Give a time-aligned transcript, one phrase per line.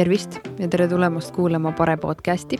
[0.00, 2.56] tervist ja tere tulemast kuulama Pare podcasti.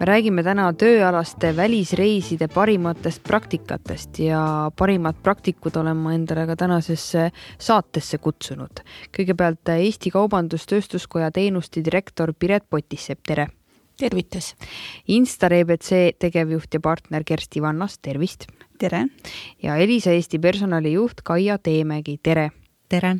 [0.00, 7.30] me räägime täna tööalaste välisreiside parimatest praktikatest ja parimad praktikud olen ma endale ka tänasesse
[7.58, 8.82] saatesse kutsunud.
[9.16, 13.46] kõigepealt Eesti Kaubandus-Tööstuskoja teenuste direktor Piret Potissepp, tere.
[13.96, 14.56] tervitus.
[15.06, 18.46] Instar EBC tegevjuht ja partner Kersti Vannas, tervist.
[18.78, 19.06] tere.
[19.62, 22.50] ja Elisa Eesti personalijuht Kaia Teemägi, tere
[22.88, 23.16] tere!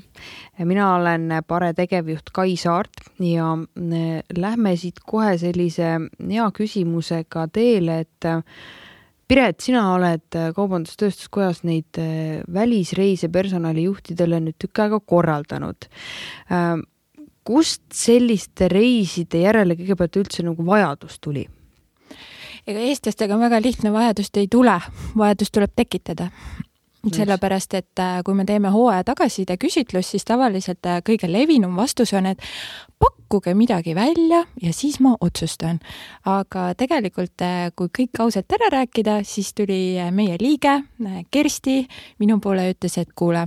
[0.64, 8.00] mina olen Pare tegevjuht Kai Saart ja äh, lähme siit kohe sellise hea küsimusega teele,
[8.04, 8.42] et äh,
[9.24, 11.96] Piret, sina oled äh, Kaubandus-Tööstuskojas neid
[12.52, 15.88] välisreise personalijuhtidele nüüd tükk aega korraldanud.
[17.44, 21.48] kust selliste reiside järele kõigepealt üldse nagu vajadus tuli?
[22.64, 24.78] ega eestlastega väga lihtne vajadust ei tule,
[25.16, 26.30] vajadus tuleb tekitada
[27.12, 32.12] sellepärast, et äh, kui me teeme hooaja tagasiside küsitlust, siis tavaliselt äh, kõige levinum vastus
[32.16, 32.42] on, et
[32.98, 35.80] pakkuge midagi välja ja siis ma otsustan.
[36.24, 40.82] aga tegelikult, äh, kui kõik ausalt ära rääkida, siis tuli meie liige
[41.30, 41.86] Kersti
[42.18, 43.46] minu poole ja ütles, et kuule,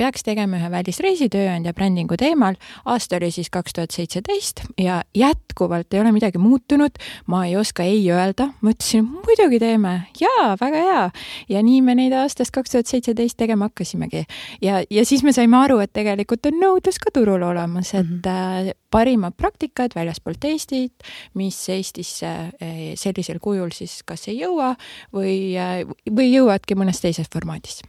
[0.00, 2.56] peaks tegema ühe välisreisi tööandja brändingu teemal.
[2.88, 6.96] aasta oli siis kaks tuhat seitseteist ja jätkuvalt ei ole midagi muutunud.
[7.26, 11.04] ma ei oska ei öelda, ma ütlesin muidugi teeme, jaa, väga hea.
[11.48, 14.24] ja nii me neid aastast kaks tuhat seitseteist tegema hakkasimegi.
[14.62, 18.20] ja, ja siis me saime aru, et tegelikult on nõudlus ka turul olemas, et mm
[18.24, 18.80] -hmm.
[18.90, 20.94] parimad praktikad väljaspoolt Eestit,
[21.34, 24.74] mis Eestisse äh, sellisel kujul siis kas ei jõua
[25.12, 27.82] või, äh, või jõuavadki mõnes teises formaadis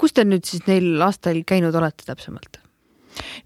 [0.00, 2.60] kus te nüüd siis neil aastail käinud olete täpsemalt?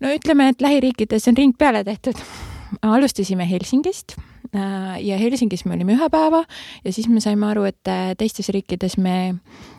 [0.01, 2.19] no ütleme, et lähiriikides on ring peale tehtud.
[2.83, 4.17] alustasime Helsingist
[4.55, 6.45] äh, ja Helsingis me olime ühe päeva
[6.85, 9.39] ja siis me saime aru, et äh, teistes riikides me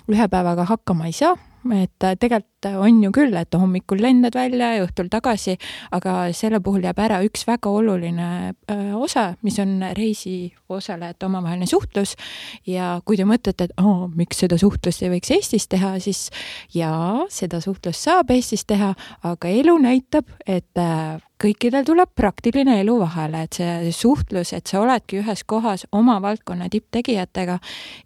[0.10, 1.36] ühe päevaga hakkama ei saa
[1.76, 5.56] et äh, tegelikult on ju küll, et hommikul lendad välja ja õhtul tagasi,
[5.96, 11.70] aga selle puhul jääb ära üks väga oluline äh, osa, mis on reisi osalejate omavaheline
[11.70, 12.16] suhtlus.
[12.68, 16.28] ja kui te mõtlete, et oh, miks seda suhtlust ei võiks Eestis teha, siis
[16.76, 18.94] jaa, seda suhtlust saab Eestis teha,
[19.24, 24.82] aga elu näitab, et äh, kõikidel tuleb praktiline elu vahele, et see suhtlus, et sa
[24.84, 27.60] oledki ühes kohas oma valdkonna tipptegijatega.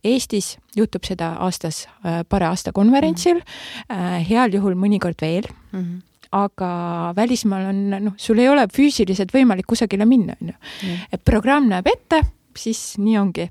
[0.06, 3.46] Eestis juhtub seda aastas paari aasta konverentsil mm,
[3.90, 4.26] -hmm.
[4.30, 5.80] heal juhul mõnikord veel mm.
[5.80, 6.02] -hmm
[6.34, 10.56] aga välismaal on, noh, sul ei ole füüsiliselt võimalik kusagile minna, on ju.
[11.12, 12.22] et programm näeb ette
[12.58, 13.50] siis nii ongi.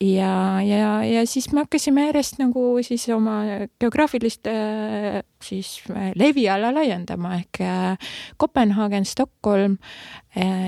[0.00, 3.40] ja, ja, ja siis me hakkasime järjest nagu siis oma
[3.80, 9.76] geograafilist äh, siis äh, leviala laiendama ehk äh, Kopenhaagen, Stockholm,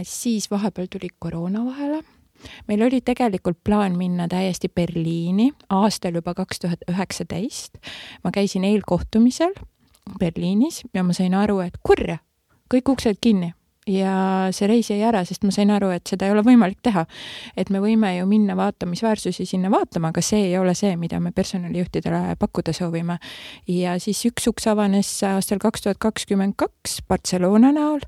[0.03, 2.03] siis vahepeal tuli koroona vahele
[2.69, 7.79] meil oli tegelikult plaan minna täiesti Berliini aastal juba kaks tuhat üheksateist.
[8.25, 9.55] ma käisin eelkohtumisel
[10.19, 12.19] Berliinis ja ma sain aru, et kurja,
[12.75, 13.55] kõik uksed kinni
[13.87, 17.05] ja see reis jäi ära, sest ma sain aru, et seda ei ole võimalik teha.
[17.57, 21.33] et me võime ju minna vaatamisväärsusi sinna vaatama, aga see ei ole see, mida me
[21.33, 23.19] personalijuhtidele pakkuda soovime.
[23.69, 28.01] ja siis üks uks avanes aastal kaks tuhat kakskümmend kaks Barcelona näol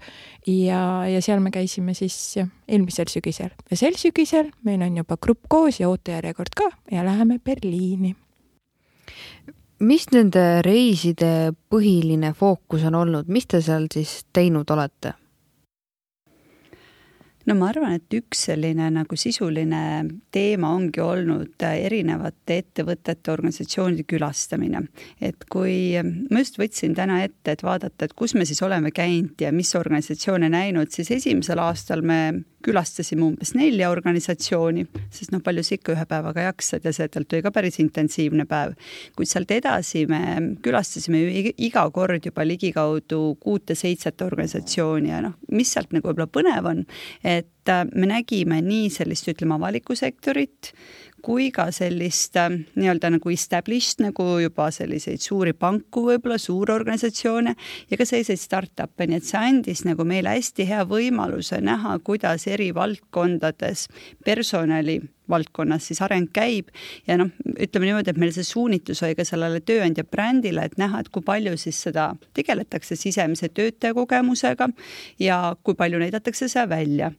[0.47, 5.19] ja, ja seal me käisime siis jah, eelmisel sügisel ja sel sügisel meil on juba
[5.21, 8.15] grupp koos ja ootejärjekord ka ja läheme Berliini
[9.85, 15.13] mis nende reiside põhiline fookus on olnud, mis te seal siis teinud olete?
[17.47, 19.83] No ma arvan, et üks selline nagu sisuline
[20.35, 24.87] teema ongi olnud äh, erinevate ettevõtete, organisatsioonide külastamine.
[25.21, 25.95] et kui,
[26.31, 29.75] ma just võtsin täna ette, et vaadata, et kus me siis oleme käinud ja mis
[29.79, 32.21] organisatsioone näinud, siis esimesel aastal me
[32.67, 37.47] külastasime umbes nelja organisatsiooni, sest noh, palju sa ikka ühe päevaga jaksad ja seetõttu oli
[37.47, 38.75] ka päris intensiivne päev.
[39.17, 40.21] kuid sealt edasi me
[40.65, 41.23] külastasime
[41.57, 46.85] iga kord juba ligikaudu kuute-seitset organisatsiooni ja noh, mis sealt nagu võib-olla põnev on,
[47.25, 50.73] et äh, me nägime nii sellist, ütleme, avalikku sektorit
[51.27, 57.57] kui ka sellist äh, nii-öelda nagu established nagu juba selliseid suuri panku, võib-olla suurorganisatsioone
[57.91, 62.47] ja ka selliseid startup'e, nii et see andis nagu meile hästi hea võimaluse näha, kuidas
[62.51, 63.89] eri valdkondades
[64.25, 65.01] personali
[65.31, 66.71] valdkonnas siis areng käib
[67.07, 71.03] ja noh, ütleme niimoodi, et meil see suunitlus oli ka sellele tööandja brändile, et näha,
[71.03, 74.69] et kui palju siis seda tegeletakse sisemise töötaja kogemusega
[75.23, 77.13] ja kui palju näidatakse seda välja.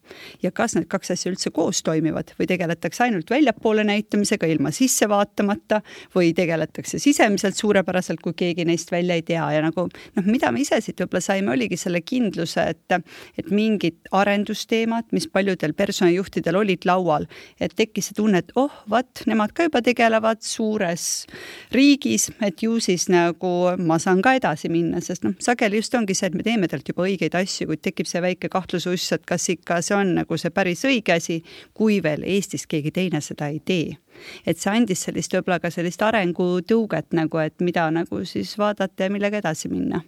[0.43, 5.09] ja kas need kaks asja üldse koos toimivad või tegeletakse ainult väljapoole näitamisega ilma sisse
[5.09, 5.81] vaatamata
[6.15, 10.61] või tegeletakse sisemiselt suurepäraselt, kui keegi neist välja ei tea ja nagu noh, mida me
[10.63, 12.97] ise siit võib-olla saime, oligi selle kindluse, et,
[13.37, 17.27] et mingid arendusteemad, mis paljudel personalijuhtidel olid laual,
[17.59, 21.25] et tekkis tekkis see tunne, et oh, vot, nemad ka juba tegelevad suures
[21.73, 26.13] riigis, et ju siis nagu ma saan ka edasi minna, sest noh, sageli just ongi
[26.13, 29.49] see, et me teeme tegelikult juba õigeid asju, kuid tekib see väike kahtlususs, et kas
[29.49, 31.41] ikka see on nagu see päris õige asi,
[31.73, 33.97] kui veel Eestis keegi teine seda ei tee.
[34.45, 39.13] Et see andis sellist võib-olla ka sellist arengutõuget nagu, et mida nagu siis vaadata ja
[39.13, 40.03] millega edasi minna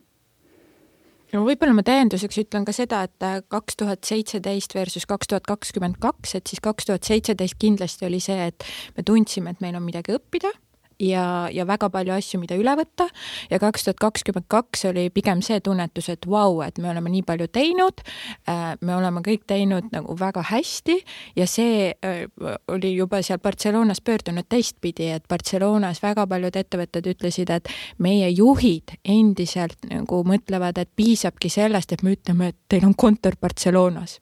[1.33, 5.99] no võib-olla ma täienduseks ütlen ka seda, et kaks tuhat seitseteist versus kaks tuhat kakskümmend
[6.01, 8.65] kaks, et siis kaks tuhat seitseteist kindlasti oli see, et
[8.97, 10.53] me tundsime, et meil on midagi õppida
[10.99, 13.07] ja, ja väga palju asju, mida üle võtta.
[13.51, 17.23] Ja kaks tuhat kakskümmend kaks oli pigem see tunnetus, et vau et me oleme nii
[17.27, 18.03] palju teinud,
[18.49, 20.99] äh, me oleme kõik teinud nagu väga hästi.
[21.39, 22.23] Ja see äh,
[22.67, 28.97] oli juba seal Barcelonas pöördunud teistpidi, et Barcelonas väga paljud ettevõtted ütlesid, et meie juhid
[29.03, 34.19] endiselt nagu mõtlevad, et piisabki sellest, et me ütleme, et teil on kontor Barcelonas.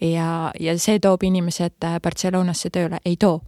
[0.00, 3.40] Ja, ja see toob inimesed Barcelonasse tööle, ei too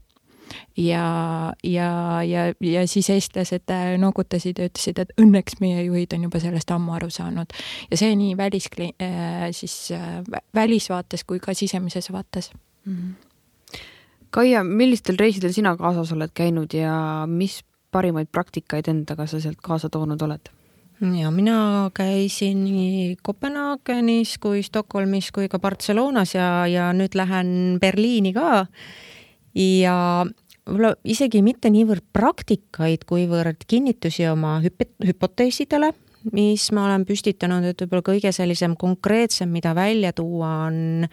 [0.77, 1.91] ja, ja,
[2.23, 6.71] ja, ja siis eestlased äh, noogutasid ja ütlesid, et õnneks meie juhid on juba sellest
[6.75, 7.57] ammu aru saanud.
[7.91, 10.21] ja see nii välis, äh, siis äh,
[10.55, 12.53] välisvaates kui ka sisemises vaates
[12.85, 12.97] mm.
[12.97, 13.27] -hmm.
[14.31, 19.89] Kaia, millistel reisidel sina kaasas oled käinud ja mis parimaid praktikaid endaga sa sealt kaasa
[19.89, 20.51] toonud oled?
[21.01, 28.33] ja mina käisin nii Kopenhaagenis kui Stockholmis kui ka Barcelonas ja, ja nüüd lähen Berliini
[28.37, 28.67] ka
[29.55, 30.27] ja
[30.67, 35.93] võib-olla isegi mitte niivõrd praktikaid, kuivõrd kinnitusi oma hüp-, hüpoteesidele,
[36.37, 41.09] mis ma olen püstitanud, et võib-olla kõige sellisem konkreetsem, mida välja tuua, on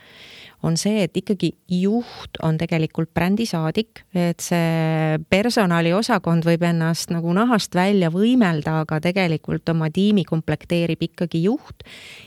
[0.64, 7.78] on see, et ikkagi juht on tegelikult brändisaadik, et see personaliosakond võib ennast nagu nahast
[7.78, 11.86] välja võimelda, aga tegelikult oma tiimi komplekteerib ikkagi juht.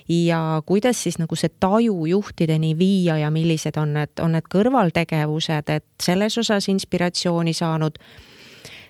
[0.08, 5.70] ja kuidas siis nagu see taju juhtideni viia ja millised on need, on need kõrvaltegevused,
[5.70, 7.98] et selles osas inspiratsiooni saanud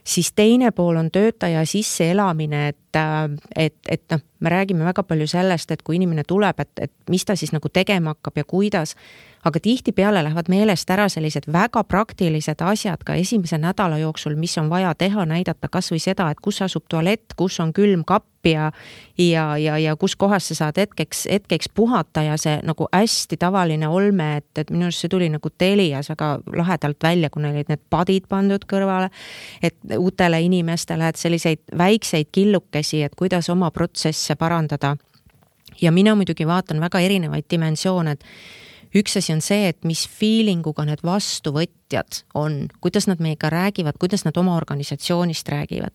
[0.05, 3.01] siis teine pool on töötaja sisseelamine, et,
[3.57, 7.25] et, et noh, me räägime väga palju sellest, et kui inimene tuleb, et, et mis
[7.25, 8.97] ta siis nagu tegema hakkab ja kuidas
[9.45, 14.69] aga tihtipeale lähevad meelest ära sellised väga praktilised asjad ka esimese nädala jooksul, mis on
[14.71, 18.71] vaja teha, näidata kasvõi seda, et kus asub tualett, kus on külmkapp ja
[19.19, 23.89] ja, ja, ja kus kohas sa saad hetkeks, hetkeks puhata ja see nagu hästi tavaline
[23.89, 27.73] olme, et, et minu arust see tuli nagu Telias väga lahedalt välja, kui neil olid
[27.73, 29.11] need padid pandud kõrvale,
[29.63, 34.97] et uutele inimestele, et selliseid väikseid killukesi, et kuidas oma protsesse parandada.
[35.81, 38.25] Ja mina muidugi vaatan väga erinevaid dimensioone, et
[38.97, 43.99] üks asi on see, et mis feeling uga need vastuvõtjad on, kuidas nad meiega räägivad,
[44.01, 45.95] kuidas nad oma organisatsioonist räägivad.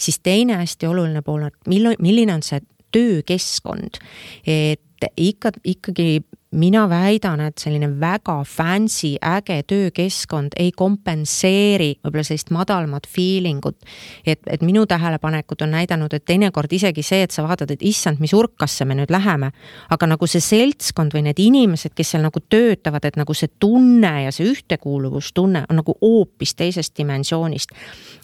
[0.00, 2.60] siis teine hästi oluline pool on, et milline, on see
[2.92, 4.02] töökeskkond.
[4.46, 12.52] et ikka, ikkagi mina väidan, et selline väga fancy, äge töökeskkond ei kompenseeri võib-olla sellist
[12.52, 13.78] madalamat feeling ut.
[14.26, 18.20] et, et minu tähelepanekud on näidanud, et teinekord isegi see, et sa vaatad, et issand,
[18.20, 19.52] mis urkasse me nüüd läheme,
[19.90, 24.12] aga nagu see seltskond või need inimesed, kes seal nagu töötavad, et nagu see tunne
[24.26, 27.72] ja see ühtekuuluvustunne on nagu hoopis teisest dimensioonist.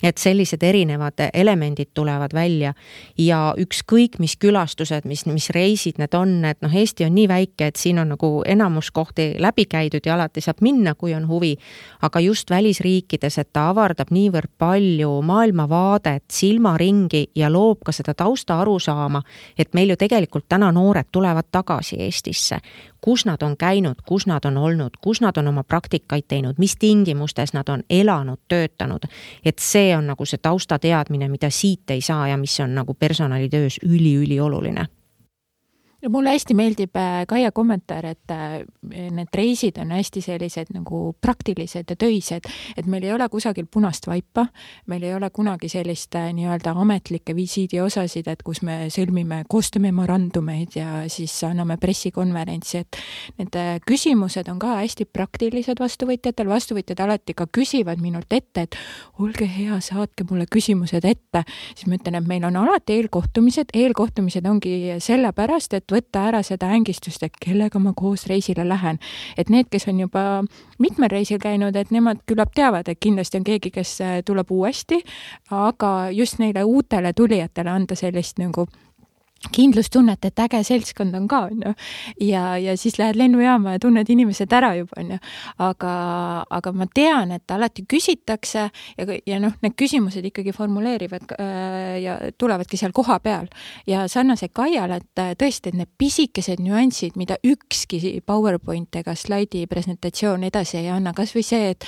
[0.03, 2.75] et sellised erinevad elemendid tulevad välja
[3.19, 7.67] ja ükskõik, mis külastused, mis, mis reisid need on, et noh, Eesti on nii väike,
[7.67, 11.57] et siin on nagu enamus kohti läbi käidud ja alati saab minna, kui on huvi.
[12.03, 18.61] aga just välisriikides, et ta avardab niivõrd palju maailmavaadet, silmaringi ja loob ka seda tausta
[18.61, 19.23] arusaama,
[19.59, 22.59] et meil ju tegelikult täna noored tulevad tagasi Eestisse.
[23.01, 26.77] kus nad on käinud, kus nad on olnud, kus nad on oma praktikaid teinud, mis
[26.77, 29.05] tingimustes nad on elanud, töötanud.
[29.45, 33.79] et see on nagu see taustateadmine, mida siit ei saa ja mis on nagu personalitöös
[33.83, 34.87] üliülioluline
[36.03, 38.63] ja mulle hästi meeldib äh, Kaia kommentaar, et äh,
[39.11, 42.47] need reisid on hästi sellised nagu praktilised ja töised,
[42.79, 44.47] et meil ei ole kusagil punast vaipa,
[44.87, 51.03] meil ei ole kunagi sellist äh, nii-öelda ametlikke visiidiosasid, et kus me sõlmime koostöömemorandumeid ja
[51.11, 53.01] siis anname pressikonverentsi, et
[53.43, 58.79] need küsimused on ka hästi praktilised vastuvõtjatel, vastuvõtjad alati ka küsivad minult ette, et
[59.19, 61.43] olge hea, saatke mulle küsimused ette,
[61.75, 66.43] siis ma ütlen, et meil on alati eelkohtumised, eelkohtumised ongi sellepärast, et et võtta ära
[66.45, 68.99] seda ängistust, et kellega ma koos reisile lähen.
[69.37, 70.45] et need, kes on juba
[70.79, 75.03] mitmel reisil käinud, et nemad küllap teavad, et kindlasti on keegi, kes äh, tuleb uuesti,
[75.51, 78.67] aga just neile uutele tulijatele anda sellist nagu
[79.55, 81.73] kindlustunnet, et äge seltskond on ka, on ju.
[82.27, 85.19] ja, ja siis lähed lennujaama ja tunned inimesed ära juba, on ju.
[85.63, 85.93] aga,
[86.59, 88.67] aga ma tean, et alati küsitakse
[88.99, 93.47] ja, ja noh, need küsimused ikkagi formuleerivad äh, ja tulevadki seal kohapeal.
[93.87, 99.67] ja sarnaselt Kaiale, et äh, tõesti, et need pisikesed nüansid, mida ükski PowerPoint ega slaidi
[99.71, 101.87] presentatsioon edasi ei anna, kas või see, et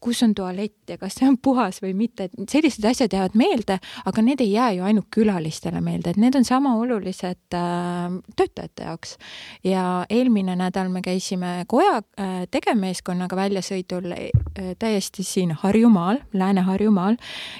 [0.00, 3.78] kus on tualett ja kas see on puhas või mitte, et sellised asjad jäävad meelde,
[4.08, 8.88] aga need ei jää ju ainult külalistele meelde, et need on sama olulised äh, töötajate
[8.88, 9.16] jaoks.
[9.64, 17.16] ja eelmine nädal me käisime koja äh, tegevmeeskonnaga väljasõidul äh, täiesti siin Harjumaal, Lääne-Harjumaal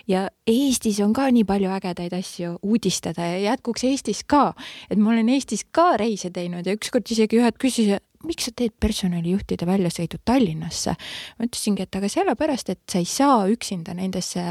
[0.09, 4.55] ja Eestis on ka nii palju ägedaid asju uudistada ja jätkuks Eestis ka,
[4.91, 8.75] et ma olen Eestis ka reise teinud ja ükskord isegi ühed küsisid, miks sa teed
[8.81, 10.95] personalijuhtide väljasõidud Tallinnasse?
[11.39, 14.43] ma ütlesingi, et aga sellepärast, et sa ei saa üksinda nendesse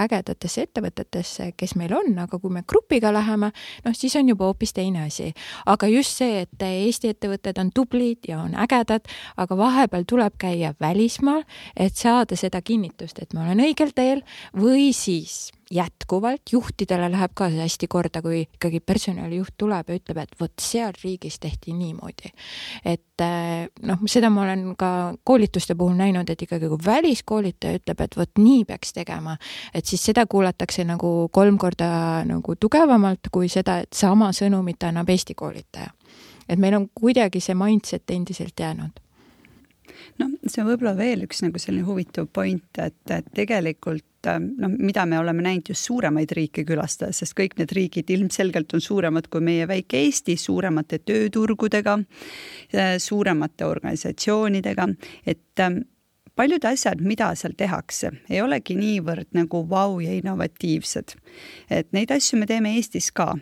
[0.00, 3.52] ägedatesse ettevõtetesse, kes meil on, aga kui me grupiga läheme,
[3.84, 5.32] noh, siis on juba hoopis teine asi.
[5.66, 10.74] aga just see, et Eesti ettevõtted on tublid ja on ägedad, aga vahepeal tuleb käia
[10.80, 11.44] välismaal,
[11.76, 14.24] et saada seda kinnitust, et ma olen õigel teel
[14.56, 20.18] või siis jätkuvalt, juhtidele läheb ka see hästi korda, kui ikkagi personalijuht tuleb ja ütleb,
[20.18, 22.32] et vot seal riigis tehti niimoodi.
[22.84, 24.90] et eh, noh, seda ma olen ka
[25.24, 29.36] koolituste puhul näinud, et ikkagi kui väliskoolitaja ütleb, et vot nii peaks tegema,
[29.74, 35.08] et siis seda kuulatakse nagu kolm korda nagu tugevamalt kui seda, et sama sõnumit annab
[35.10, 35.94] Eesti koolitaja.
[36.48, 38.98] et meil on kuidagi see mindset endiselt jäänud
[40.18, 45.06] noh, see on võib-olla veel üks nagu selline huvitav point, et, et tegelikult noh, mida
[45.06, 49.44] me oleme näinud just suuremaid riike külastades, sest kõik need riigid ilmselgelt on suuremad kui
[49.44, 51.98] meie väike Eesti, suuremate tööturgudega,
[52.98, 54.88] suuremate organisatsioonidega,
[55.26, 55.64] et
[56.40, 61.12] paljud asjad, mida seal tehakse, ei olegi niivõrd nagu vau ja innovatiivsed.
[61.70, 63.34] et neid asju me teeme Eestis ka,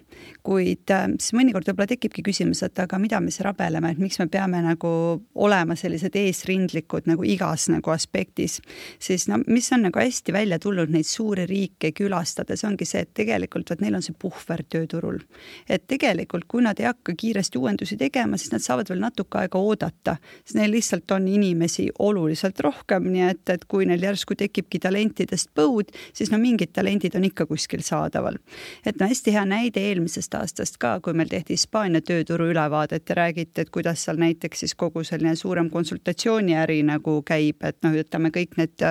[0.43, 4.19] kuid äh, siis mõnikord võib-olla tekibki küsimus, et aga mida me siis rabeleme, et miks
[4.19, 4.91] me peame nagu
[5.35, 8.59] olema sellised eesrindlikud nagu igas nagu aspektis.
[8.99, 13.15] siis no mis on nagu hästi välja tulnud neid suuri riike külastades, ongi see, et
[13.15, 15.23] tegelikult vot neil on see puhver tööturul.
[15.69, 19.59] et tegelikult, kui nad ei hakka kiiresti uuendusi tegema, siis nad saavad veel natuke aega
[19.63, 24.35] oodata, sest neil lihtsalt on inimesi oluliselt rohkem rohkem, nii et, et kui neil järsku
[24.39, 28.39] tekibki talentidest põud, siis no mingid talendid on ikka kuskil saadaval.
[28.87, 33.15] et no hästi hea näide eelmisest aastast ka, kui meil tehti Hispaania tööturu ülevaadet ja
[33.15, 38.31] räägiti, et kuidas seal näiteks siis kogu selline suurem konsultatsiooniäri nagu käib, et noh, ütleme
[38.31, 38.89] kõik need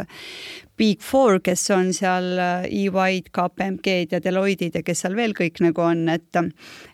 [0.77, 5.61] Big Four, kes on seal äh, EY-d, KPMG-d ja Deloitte'id ja kes seal veel kõik
[5.65, 6.41] nagu on, et,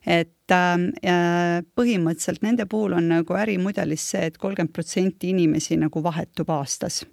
[0.08, 6.04] et äh, põhimõtteliselt nende puhul on nagu ärimudelis see et, et kolmkümmend protsenti inimesi nagu
[6.04, 7.04] vahetub aastas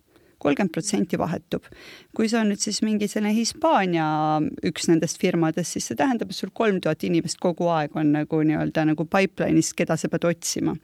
[0.40, 1.64] kolmkümmend protsenti vahetub.
[2.16, 4.06] kui see on nüüd siis mingi selline Hispaania
[4.66, 8.40] üks nendest firmadest, siis see tähendab, et sul kolm tuhat inimest kogu aeg on nagu
[8.46, 10.74] nii-öelda nagu pipeline'is, keda sa pead otsima.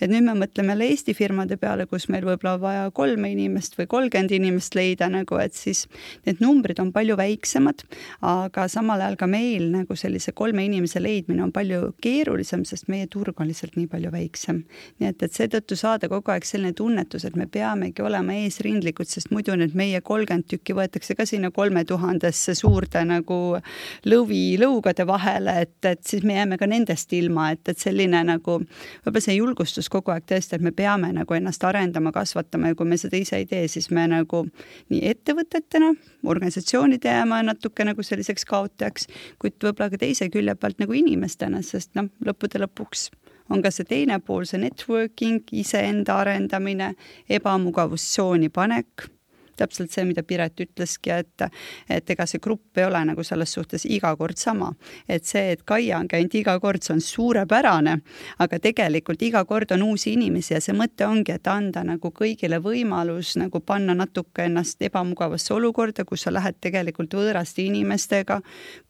[0.00, 3.88] et nüüd me mõtleme jälle Eesti firmade peale, kus meil võib-olla vaja kolme inimest või
[3.90, 5.86] kolmkümmend inimest leida nagu, et siis
[6.26, 7.84] need numbrid on palju väiksemad,
[8.22, 13.08] aga samal ajal ka meil nagu sellise kolme inimese leidmine on palju keerulisem, sest meie
[13.10, 14.62] turg on lihtsalt nii palju väiksem.
[15.00, 19.14] nii et, et seetõttu saada kogu aeg selline tunnetus, et me peamegi olema eesrindlikud tegelikult,
[19.14, 23.58] sest muidu need meie kolmkümmend tükki võetakse ka sinna kolme tuhandesse suurde nagu
[24.04, 29.20] lõvilõugade vahele, et, et siis me jääme ka nendest ilma, et, et selline nagu võib-olla
[29.22, 32.96] see julgustus kogu aeg tõesti, et me peame nagu ennast arendama, kasvatama ja kui me
[32.96, 34.46] seda ise ei tee, siis me nagu
[34.90, 35.92] nii ettevõtetena,
[36.26, 39.08] organisatsioonid jääme natuke nagu selliseks kaotajaks,
[39.38, 43.10] kuid võib-olla ka teise külje pealt nagu inimestena, sest noh, lõppude lõpuks
[43.50, 46.94] on ka see teine pool, see networking, iseenda arendamine,
[47.38, 49.10] ebamugavustsooni panek
[49.56, 51.46] täpselt see, mida Piret ütleski, et,
[51.90, 54.72] et ega see grupp ei ole nagu selles suhtes iga kord sama.
[55.08, 57.96] et see, et Kaia on käinud iga kord, see on suurepärane,
[58.42, 62.60] aga tegelikult iga kord on uusi inimesi ja see mõte ongi, et anda nagu kõigile
[62.62, 68.40] võimalus nagu panna natuke ennast ebamugavasse olukorda, kus sa lähed tegelikult võõraste inimestega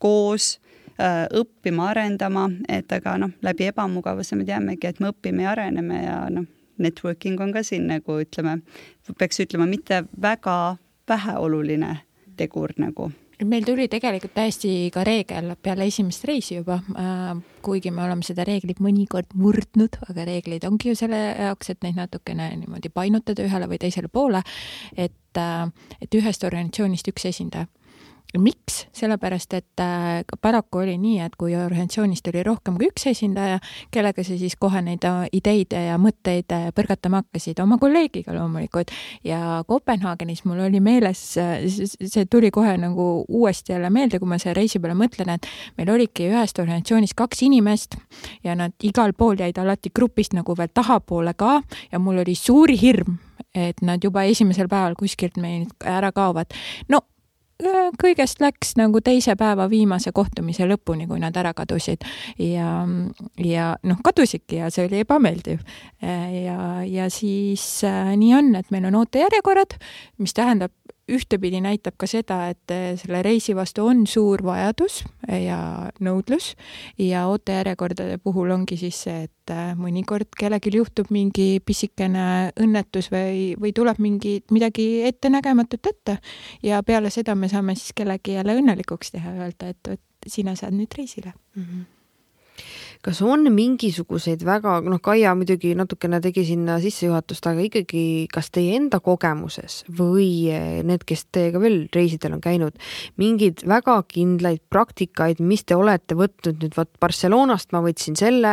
[0.02, 0.56] koos
[0.96, 6.16] õppima, arendama, et aga noh, läbi ebamugavuse me teamegi, et me õpime ja areneme ja
[6.32, 6.46] noh,
[6.78, 8.58] networking on ka siin nagu ütleme,
[9.18, 10.76] peaks ütlema, mitte väga
[11.08, 11.96] väheoluline
[12.36, 13.10] tegur nagu.
[13.44, 17.34] Meil tuli tegelikult täiesti ka reegel peale esimest reisi juba äh,,
[17.64, 22.00] kuigi me oleme seda reeglit mõnikord murdnud, aga reeglid ongi ju selle jaoks, et neid
[22.00, 24.40] natukene niimoodi painutada ühele või teisele poole,
[24.96, 25.68] et äh,,
[26.00, 27.68] et ühest organisatsioonist üks esindaja
[28.42, 33.58] miks, sellepärast et äh, paraku oli nii, et kui organisatsioonist oli rohkem kui üks esindaja,
[33.94, 38.92] kellega sa siis kohe neid äh, ideid ja mõtteid äh, põrgatama hakkasid, oma kolleegiga loomulikult.
[39.24, 44.56] ja Kopenhaagenis mul oli meeles, see tuli kohe nagu uuesti jälle meelde, kui ma selle
[44.60, 47.96] reisi peale mõtlen, et meil oligi ühest organisatsioonist kaks inimest
[48.44, 51.60] ja nad igal pool jäid alati grupist nagu veel tahapoole ka
[51.92, 53.18] ja mul oli suur hirm,
[53.54, 56.52] et nad juba esimesel päeval kuskilt meil ära kaovad.
[56.88, 57.02] no
[58.00, 62.04] kõigest läks nagu teise päeva viimase kohtumise lõpuni, kui nad ära kadusid
[62.38, 62.82] ja,
[63.40, 65.62] ja noh, kadusidki ja see oli ebameeldiv.
[66.02, 69.78] ja, ja siis äh, nii on, et meil on ootejärjekorrad,
[70.18, 70.72] mis tähendab
[71.08, 75.58] ühtepidi näitab ka seda, et eh, selle reisi vastu on suur vajadus ja
[76.02, 76.54] nõudlus.
[76.98, 83.54] Ja ootejärjekordade puhul ongi siis see, et eh, mõnikord kellelgi juhtub mingi pisikene õnnetus või,
[83.60, 86.18] või tuleb mingi, midagi ettenägematut ette.
[86.66, 90.74] Ja peale seda me saame siis kellegi jälle õnnelikuks teha öelda, et, et sina saad
[90.74, 91.34] nüüd reisile.
[91.54, 91.62] Mm.
[91.62, 91.92] -hmm
[93.06, 98.74] kas on mingisuguseid väga, noh, Kaia muidugi natukene tegi sinna sissejuhatust, aga ikkagi, kas teie
[98.80, 100.50] enda kogemuses või
[100.86, 102.74] need, kes teiega veel reisidel on käinud,
[103.22, 108.52] mingeid väga kindlaid praktikaid, mis te olete võtnud nüüd vot Barcelonast ma võtsin selle,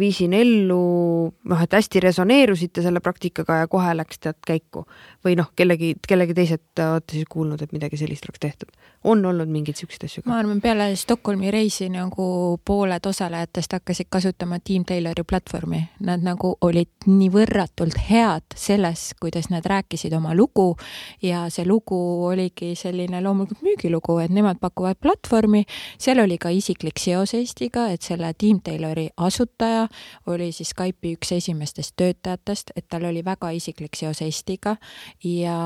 [0.00, 0.82] viisin ellu,
[1.30, 4.82] noh, et hästi resoneerusite selle praktikaga ja kohe läks tead käiku
[5.22, 8.74] või noh, kellegi, kellegi teiselt olete siis kuulnud, et midagi sellist oleks tehtud?
[9.06, 10.30] on olnud mingeid siukseid asju ka?
[10.30, 12.26] ma arvan, peale Stockholmi reisi nagu
[12.66, 15.82] pooled osalejatest hakkasid kasutama Team Taylori platvormi.
[16.06, 20.76] Nad nagu olid nii võrratult head selles, kuidas nad rääkisid oma lugu
[21.22, 25.64] ja see lugu oligi selline loomulikult müügilugu, et nemad pakuvad platvormi,
[25.98, 29.86] seal oli ka isiklik seos Eestiga, et selle Team Taylori asutaja
[30.26, 34.76] oli siis Skype'i üks esimestest töötajatest, et tal oli väga isiklik seos Eestiga
[35.24, 35.58] ja,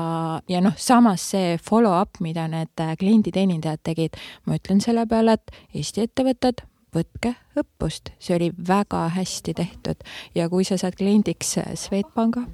[0.47, 6.07] ja noh, samas see follow-up, mida need klienditeenindajad tegid, ma ütlen selle peale, et Eesti
[6.07, 6.63] ettevõtted,
[6.97, 10.05] võtke õppust, see oli väga hästi tehtud.
[10.35, 12.45] Ja kui sa saad kliendiks Swedbanka,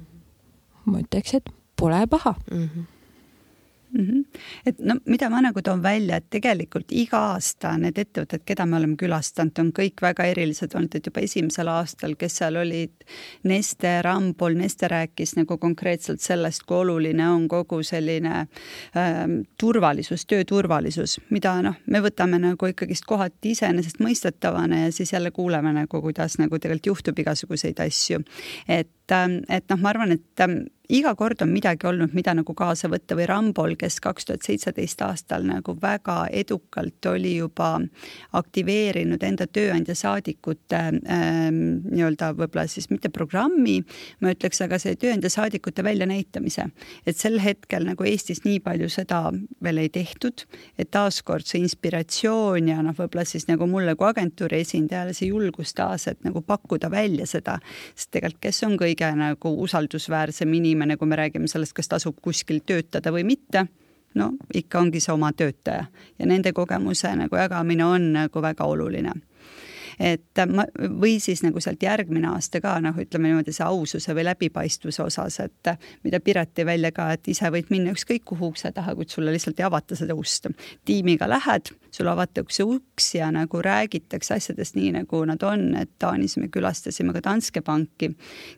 [0.84, 2.36] ma ütleks, et pole paha.
[2.50, 2.68] Mm.
[2.68, 2.93] -hmm
[3.94, 4.06] mm.
[4.06, 4.24] -hmm.
[4.66, 8.76] et no mida ma nagu toon välja, et tegelikult iga aasta need ettevõtted, keda me
[8.76, 12.92] oleme külastanud, on kõik väga erilised olnud, et juba esimesel aastal, kes seal olid,
[13.44, 18.34] Neste, Rambol, Neste rääkis nagu konkreetselt sellest, kui oluline on kogu selline
[18.96, 25.72] ähm, turvalisus, tööturvalisus, mida noh, me võtame nagu ikkagist kohati iseenesestmõistetavana ja siis jälle kuuleme
[25.72, 28.22] nagu, kuidas nagu tegelikult juhtub igasuguseid asju.
[28.68, 32.54] et, ähm, et noh, ma arvan, et ähm, iga kord on midagi olnud, mida nagu
[32.56, 37.78] kaasa võtta või Rambol, kes kaks tuhat seitseteist aastal nagu väga edukalt oli juba
[38.36, 43.78] aktiveerinud enda tööandja saadikute ähm, nii-öelda võib-olla siis mitte programmi,
[44.20, 46.68] ma ütleks, aga see tööandja saadikute väljanäitamise.
[47.06, 49.22] et sel hetkel nagu Eestis nii palju seda
[49.64, 50.44] veel ei tehtud,
[50.78, 55.72] et taaskord see inspiratsioon ja noh, võib-olla siis nagu mulle kui agentuuri esindajale see julgus
[55.74, 57.56] taas, et nagu pakkuda välja seda,
[57.94, 62.18] sest tegelikult kes on kõige nagu usaldusväärsem inimene, inimene, kui me räägime sellest, kas tasub
[62.22, 63.66] kuskil töötada või mitte,
[64.18, 65.86] no ikka ongi see oma töötaja
[66.18, 69.14] ja nende kogemuse nagu jagamine on nagu väga oluline
[70.00, 70.64] et ma,
[71.00, 75.38] või siis nagu sealt järgmine aasta ka noh, ütleme niimoodi see aususe või läbipaistvuse osas,
[75.44, 75.70] et
[76.02, 79.34] mida Piret tõi välja ka, et ise võid minna ükskõik kuhu ukse taha, kuid sulle
[79.34, 80.48] lihtsalt ei avata seda ust.
[80.84, 86.36] tiimiga lähed, sulle avatakse uks ja nagu räägitakse asjadest nii, nagu nad on, et Taanis
[86.42, 88.10] me külastasime ka Danske Banki,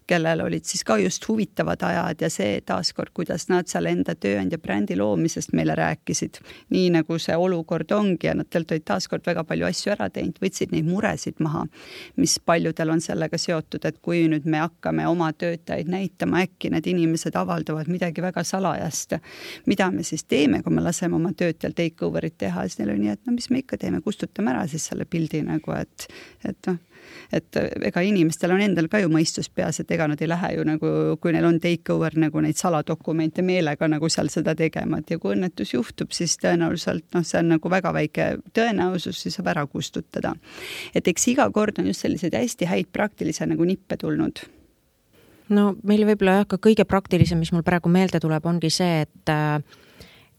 [0.09, 4.59] kellel olid siis ka just huvitavad ajad ja see taaskord, kuidas nad seal enda tööandja
[4.59, 6.41] brändi loomisest meile rääkisid.
[6.71, 10.39] nii nagu see olukord ongi ja nad tegelikult olid taaskord väga palju asju ära teinud,
[10.43, 11.67] võtsid neid muresid maha,
[12.17, 16.87] mis paljudel on sellega seotud, et kui nüüd me hakkame oma töötajaid näitama, äkki need
[16.87, 19.19] inimesed avaldavad midagi väga salajast.
[19.67, 23.01] mida me siis teeme, kui me laseme oma töötajal take over'it teha, siis neil on
[23.05, 26.09] nii, et no mis me ikka teeme, kustutame ära siis selle pildi nagu, et,
[26.47, 26.83] et noh
[27.33, 30.65] et ega inimestel on endal ka ju mõistus peas, et ega nad ei lähe ju
[30.67, 30.91] nagu,
[31.23, 35.21] kui neil on take over nagu neid saladokumente meelega nagu seal seda tegema, et ja
[35.23, 39.67] kui õnnetus juhtub, siis tõenäoliselt noh, see on nagu väga väike tõenäosus, siis saab ära
[39.71, 40.35] kustutada.
[40.95, 44.43] et eks iga kord on just selliseid hästi häid praktilisi nagu nippe tulnud
[45.49, 49.31] no meil võib-olla jah, ka kõige praktilisem, mis mul praegu meelde tuleb, ongi see, et
[49.33, 49.61] äh,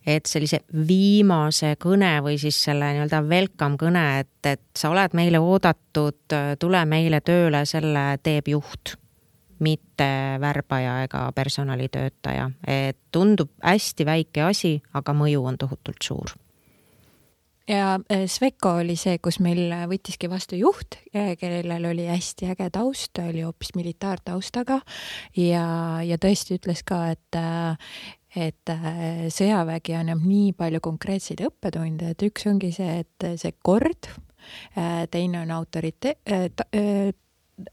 [0.07, 5.41] et sellise viimase kõne või siis selle nii-öelda welcome kõne, et, et sa oled meile
[5.43, 8.95] oodatud, tule meile tööle, selle teeb juht,
[9.59, 12.49] mitte värbaja ega personalitöötaja.
[12.67, 16.35] et tundub hästi väike asi, aga mõju on tohutult suur
[17.67, 22.69] ja eh, Sveko oli see, kus meil võttiski vastu juht, eh, kellel oli hästi äge
[22.73, 24.79] taust, ta oli hoopis militaartaustaga
[25.37, 25.65] ja,
[26.07, 27.91] ja tõesti ütles ka, et eh,
[28.37, 34.11] et äh, sõjavägi annab nii palju konkreetseid õppetunde, et üks ongi see, et see kord,
[34.77, 37.09] äh, teine on autoriteet, äh,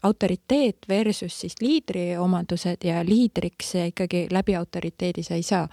[0.01, 5.67] autoriteet versus siis liidri omadused ja liidriks ikkagi läbi autoriteedi sa ei saa.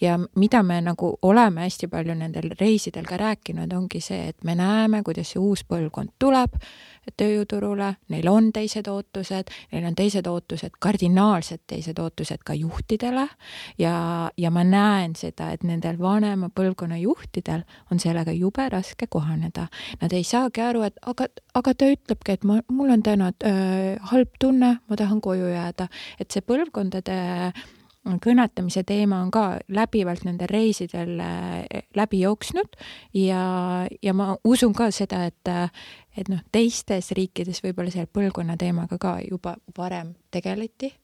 [0.00, 4.54] ja mida me nagu oleme hästi palju nendel reisidel ka rääkinud, ongi see, et me
[4.54, 6.54] näeme, kuidas see uus põlvkond tuleb
[7.16, 13.26] tööjõuturule, neil on teised ootused, neil on teised ootused, kardinaalselt teised ootused ka juhtidele
[13.78, 13.94] ja,
[14.36, 19.68] ja ma näen seda, et nendel vanema põlvkonna juhtidel on sellega jube raske kohaneda.
[20.02, 23.96] Nad ei saagi aru, et aga, aga ta ütlebki, et ma, mul on täna äh,
[24.12, 25.88] halb tunne, ma tahan koju jääda,
[26.20, 27.18] et see põlvkondade
[27.50, 27.66] äh,
[28.22, 32.78] kõnetamise teema on ka läbivalt nendel reisidel äh, läbi jooksnud
[33.14, 33.42] ja,
[34.02, 35.50] ja ma usun ka seda, et,
[36.16, 40.94] et noh, teistes riikides võib-olla selle põlvkonna teemaga ka juba varem tegeleti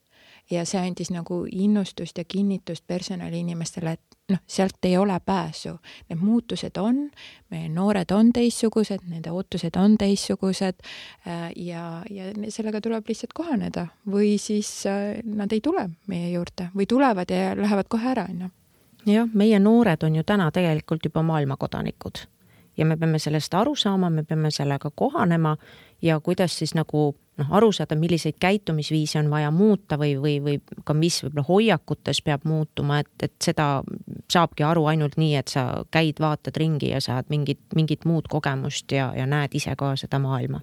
[0.50, 5.76] ja see andis nagu innustust ja kinnitust personaliinimestele, et noh, sealt ei ole pääsu.
[6.10, 7.04] Need muutused on,
[7.50, 10.82] meie noored on teistsugused, nende ootused on teistsugused
[11.26, 16.70] äh, ja, ja sellega tuleb lihtsalt kohaneda või siis äh, nad ei tule meie juurde
[16.76, 18.52] või tulevad ja lähevad kohe ära, on ju.
[19.14, 22.26] jah, meie noored on ju täna tegelikult juba maailmakodanikud
[22.82, 25.54] ja me peame sellest aru saama, me peame sellega kohanema
[26.02, 30.82] ja kuidas siis nagu noh, aru saada, milliseid käitumisviise on vaja muuta või, või, või
[30.84, 33.68] ka mis võib-olla hoiakutes peab muutuma, et, et seda
[34.32, 38.92] saabki aru ainult nii, et sa käid, vaatad ringi ja saad mingit, mingit muud kogemust
[38.92, 40.62] ja, ja näed ise ka seda maailma.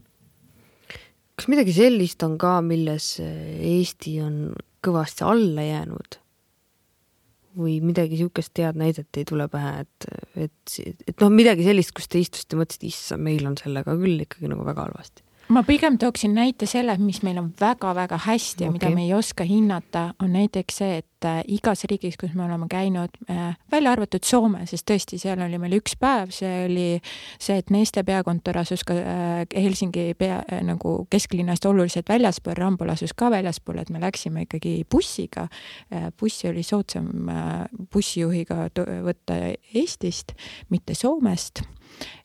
[1.39, 4.41] kas midagi sellist on ka, milles Eesti on
[4.86, 6.19] kõvasti alla jäänud?
[7.59, 10.09] Või midagi niisugust head näidet ei tule pähe, et,
[10.47, 14.51] et, et noh, midagi sellist, kus te istusite mõtlesite, issand, meil on sellega küll ikkagi
[14.51, 18.73] nagu väga halvasti ma pigem tooksin näite selle, mis meil on väga-väga hästi ja okay.
[18.77, 22.67] mida me ei oska hinnata, on näiteks see, et äh, igas riigis, kus me oleme
[22.69, 26.88] käinud äh,, välja arvatud Soome, sest tõesti, seal oli meil üks päev, see oli
[27.39, 33.15] see, et Neste peakontor asus ka äh, Helsingi pea nagu kesklinnast oluliselt väljaspool, Rambol asus
[33.17, 35.47] ka väljaspool, et me läksime ikkagi bussiga
[36.19, 37.29] bussi oli soodsam
[37.93, 38.69] bussijuhiga
[39.05, 39.38] võtta
[39.73, 40.35] Eestist,
[40.69, 41.63] mitte Soomest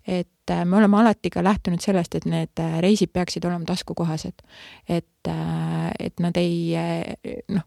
[0.07, 4.43] et äh, me oleme alati ka lähtunud sellest, et need äh, reisid peaksid olema taskukohased.
[4.89, 6.75] et, äh, et nad ei
[7.49, 7.67] noh,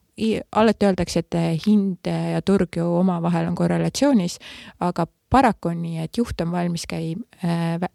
[0.52, 1.36] alati öeldakse, et
[1.68, 4.40] hind ja turg ju omavahel on korrelatsioonis,
[4.80, 7.18] aga paraku on nii, et juht on valmis käi-,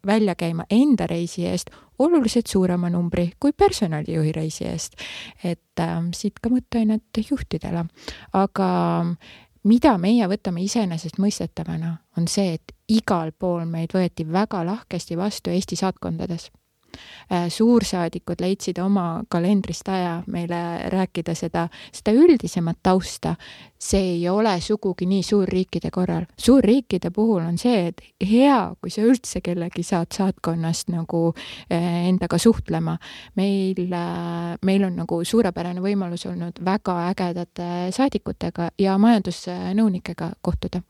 [0.06, 1.70] välja käima enda reisi eest
[2.02, 4.98] oluliselt suurema numbri kui personalijuhi reisi eest.
[5.44, 7.86] et äh, siit ka mõtteainet juhtidele.
[8.32, 8.68] aga
[9.64, 15.76] mida meie võtame iseenesestmõistetavana, on see, et igal pool meid võeti väga lahkesti vastu Eesti
[15.76, 16.50] saatkondades
[17.48, 23.36] suursaadikud leidsid oma kalendrist aja meile rääkida seda, seda üldisemat tausta.
[23.82, 26.24] see ei ole sugugi nii suurriikide korral.
[26.38, 31.34] suurriikide puhul on see, et hea, kui sa üldse kellegi saad saatkonnast nagu
[31.72, 32.98] äh, endaga suhtlema.
[33.36, 40.82] meil, äh, meil on nagu suurepärane võimalus olnud väga ägedate saadikutega ja majandusnõunikega kohtuda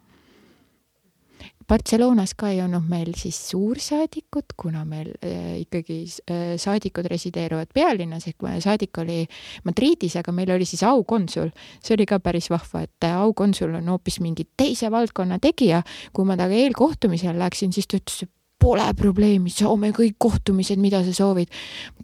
[1.68, 8.26] Barcelonas ka ei olnud meil siis suursaadikut, kuna meil äh, ikkagi äh, saadikud resideeruvad pealinnas
[8.28, 9.22] ehk saadik oli
[9.64, 11.50] Madridis, aga meil oli siis aukonsul.
[11.80, 15.82] see oli ka päris vahva, et äh, aukonsul on hoopis mingi teise valdkonna tegija.
[16.12, 18.24] kui ma temaga eelkohtumisele läksin, siis ta ütles,
[18.62, 21.48] pole probleemi, saame kõik kohtumised, mida sa soovid.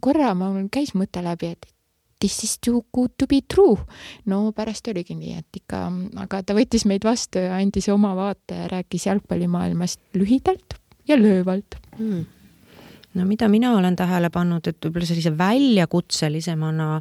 [0.01, 1.65] korra mul käis mõte läbi, et
[2.19, 3.77] this is too good to be true.
[4.25, 5.85] no pärast oligi nii, et ikka,
[6.25, 10.77] aga ta võttis meid vastu ja andis oma vaate ja rääkis jalgpallimaailmast lühidalt
[11.07, 12.25] ja löövalt mm.
[13.13, 16.91] no mida mina olen tähele pannud, et võib-olla sellise väljakutselisemana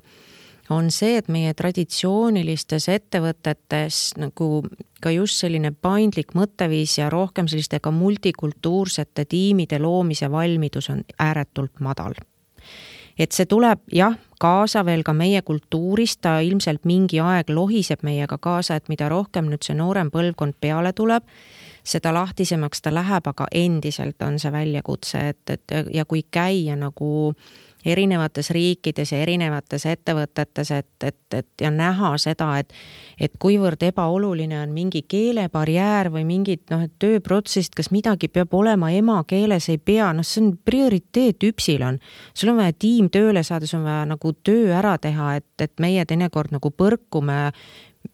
[0.70, 4.62] on see, et meie traditsioonilistes ettevõtetes nagu
[5.02, 11.80] ka just selline paindlik mõtteviis ja rohkem selliste ka multikultuursete tiimide loomise valmidus on ääretult
[11.80, 12.18] madal
[13.18, 18.38] et see tuleb jah, kaasa veel ka meie kultuurist, ta ilmselt mingi aeg lohiseb meiega
[18.38, 21.24] kaasa, et mida rohkem nüüd see noorem põlvkond peale tuleb,
[21.84, 27.10] seda lahtisemaks ta läheb, aga endiselt on see väljakutse, et, et ja kui käia nagu
[27.32, 32.74] äh, erinevates riikides ja erinevates ettevõtetes, et, et, et ja näha seda, et
[33.18, 38.92] et kuivõrd ebaoluline on mingi keelebarjäär või mingid noh, et tööprotsessid, kas midagi peab olema
[38.94, 41.98] emakeeles, ei pea, noh, see on prioriteet üpsilon.
[42.34, 45.74] sul on vaja tiim tööle saada, sul on vaja nagu töö ära teha, et, et
[45.82, 47.40] meie teinekord nagu põrkume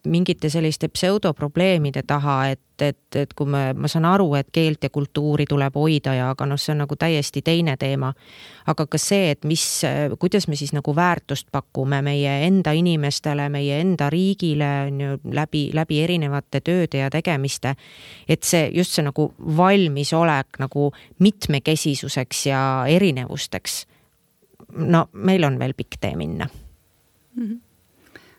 [0.05, 4.91] mingite selliste pseudoprobleemide taha, et, et, et kui me, ma saan aru, et keelt ja
[4.93, 8.13] kultuuri tuleb hoida ja, aga noh, see on nagu täiesti teine teema.
[8.67, 9.65] aga ka see, et mis,
[10.19, 15.65] kuidas me siis nagu väärtust pakume meie enda inimestele, meie enda riigile on ju läbi,
[15.75, 17.75] läbi erinevate tööde ja tegemiste.
[18.29, 23.85] et see just see nagu valmisolek nagu mitmekesisuseks ja erinevusteks
[24.77, 26.49] no meil on veel pikk tee minna
[27.37, 27.47] mm.
[27.47, 27.64] -hmm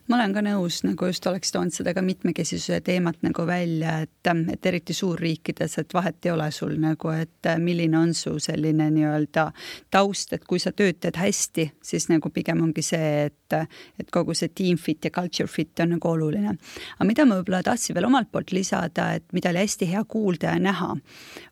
[0.08, 4.30] ma olen ka nõus, nagu just oleks toonud seda ka mitmekesisuse teemat nagu välja, et,
[4.54, 9.48] et eriti suurriikides, et vahet ei ole sul nagu, et milline on su selline nii-öelda
[9.94, 13.58] taust, et kui sa töötad hästi, siis nagu pigem ongi see, et,
[14.00, 16.56] et kogu see team fit ja culture fit on nagu oluline.
[16.98, 20.54] aga mida ma võib-olla tahtsin veel omalt poolt lisada, et mida oli hästi hea kuulda
[20.54, 20.94] ja näha,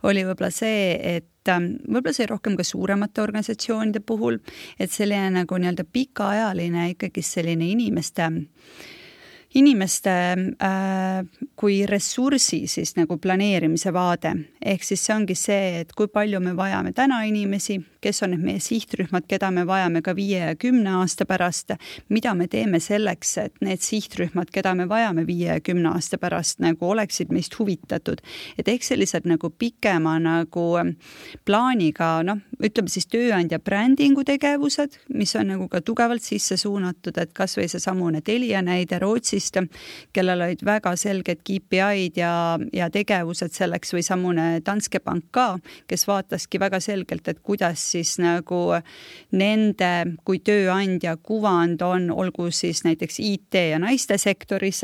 [0.10, 4.40] oli võib-olla see, et võib-olla see rohkem ka suuremate organisatsioonide puhul,
[4.80, 8.30] et selline nagu nii-öelda pikaajaline ikkagi selline inimeste
[9.54, 11.26] inimeste äh,
[11.56, 14.34] kui ressursi siis nagu planeerimise vaade,
[14.66, 18.44] ehk siis see ongi see, et kui palju me vajame täna inimesi, kes on need
[18.44, 21.76] meie sihtrühmad, keda me vajame ka viie ja kümne aasta pärast,
[22.14, 26.60] mida me teeme selleks, et need sihtrühmad, keda me vajame viie ja kümne aasta pärast,
[26.64, 28.22] nagu oleksid meist huvitatud.
[28.58, 30.66] et ehk sellised nagu pikema nagu
[31.46, 37.34] plaaniga, noh, ütleme siis tööandja brändingu tegevused, mis on nagu ka tugevalt sisse suunatud, et
[37.34, 39.58] kasvõi seesamune Telia näide Rootsist,
[40.14, 42.34] kellel olid väga selged KPI-d ja,
[42.74, 45.48] ja tegevused selleks või samune Danske Bank ka,
[45.88, 48.60] kes vaataski väga selgelt, et kuidas siis nagu
[49.38, 49.92] nende
[50.26, 54.84] kui tööandja kuvand on, olgu siis näiteks IT ja naiste sektoris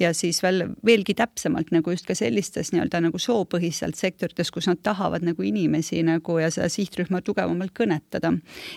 [0.00, 4.82] ja siis veel veelgi täpsemalt nagu just ka sellistes nii-öelda nagu soopõhiselt sektorites, kus nad
[4.82, 8.32] tahavad nagu inimesi nagu ja seda sihtrühma tugevamalt kõnetada.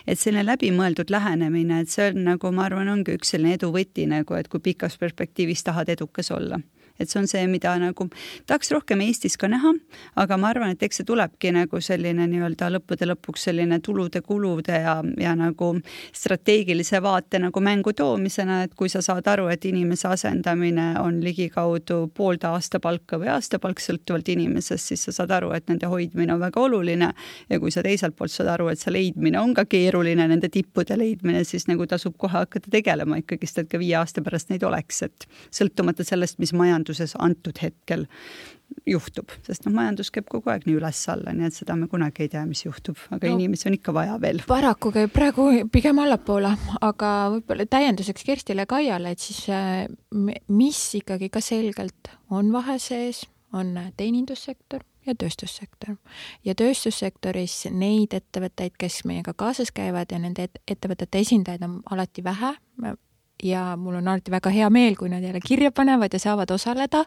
[0.08, 4.08] et selline läbimõeldud lähenemine, et see on nagu ma arvan, ongi üks selline edu võti
[4.08, 6.60] nagu, et kui pikas perspektiivis tahad edukas olla
[7.00, 8.10] et see on see, mida nagu
[8.50, 9.74] tahaks rohkem Eestis ka näha,
[10.20, 14.98] aga ma arvan, et eks see tulebki nagu selline nii-öelda lõppude lõpuks selline tulude-kulude ja,
[15.20, 15.72] ja nagu
[16.16, 22.02] strateegilise vaate nagu mängu toomisena, et kui sa saad aru, et inimese asendamine on ligikaudu
[22.16, 26.62] poolde aastapalka või aastapalk sõltuvalt inimesest, siis sa saad aru, et nende hoidmine on väga
[26.62, 27.12] oluline.
[27.50, 30.98] Ja kui sa teiselt poolt saad aru, et see leidmine on ka keeruline, nende tippude
[31.00, 35.04] leidmine, siis nagu tasub kohe hakata tegelema ikkagist, et ka viie aasta pärast neid oleks,
[35.06, 38.08] et sõltumata sellest, mis majandus majanduses antud hetkel
[38.86, 42.30] juhtub, sest noh, majandus käib kogu aeg nii üles-alla, nii et seda me kunagi ei
[42.30, 44.42] tea, mis juhtub, aga no, inimesi on ikka vaja veel.
[44.48, 46.54] paraku käib praegu pigem allapoole,
[46.86, 49.88] aga võib-olla täienduseks Kerstile Kaiale, et siis äh,
[50.48, 55.98] mis ikkagi ka selgelt on vahe sees, on teenindussektor ja tööstussektor.
[56.46, 62.54] ja tööstussektoris neid ettevõtteid, kes meiega kaasas käivad ja nende ettevõtete esindajaid on alati vähe,
[63.44, 67.04] ja mul on alati väga hea meel, kui nad jälle kirja panevad ja saavad osaleda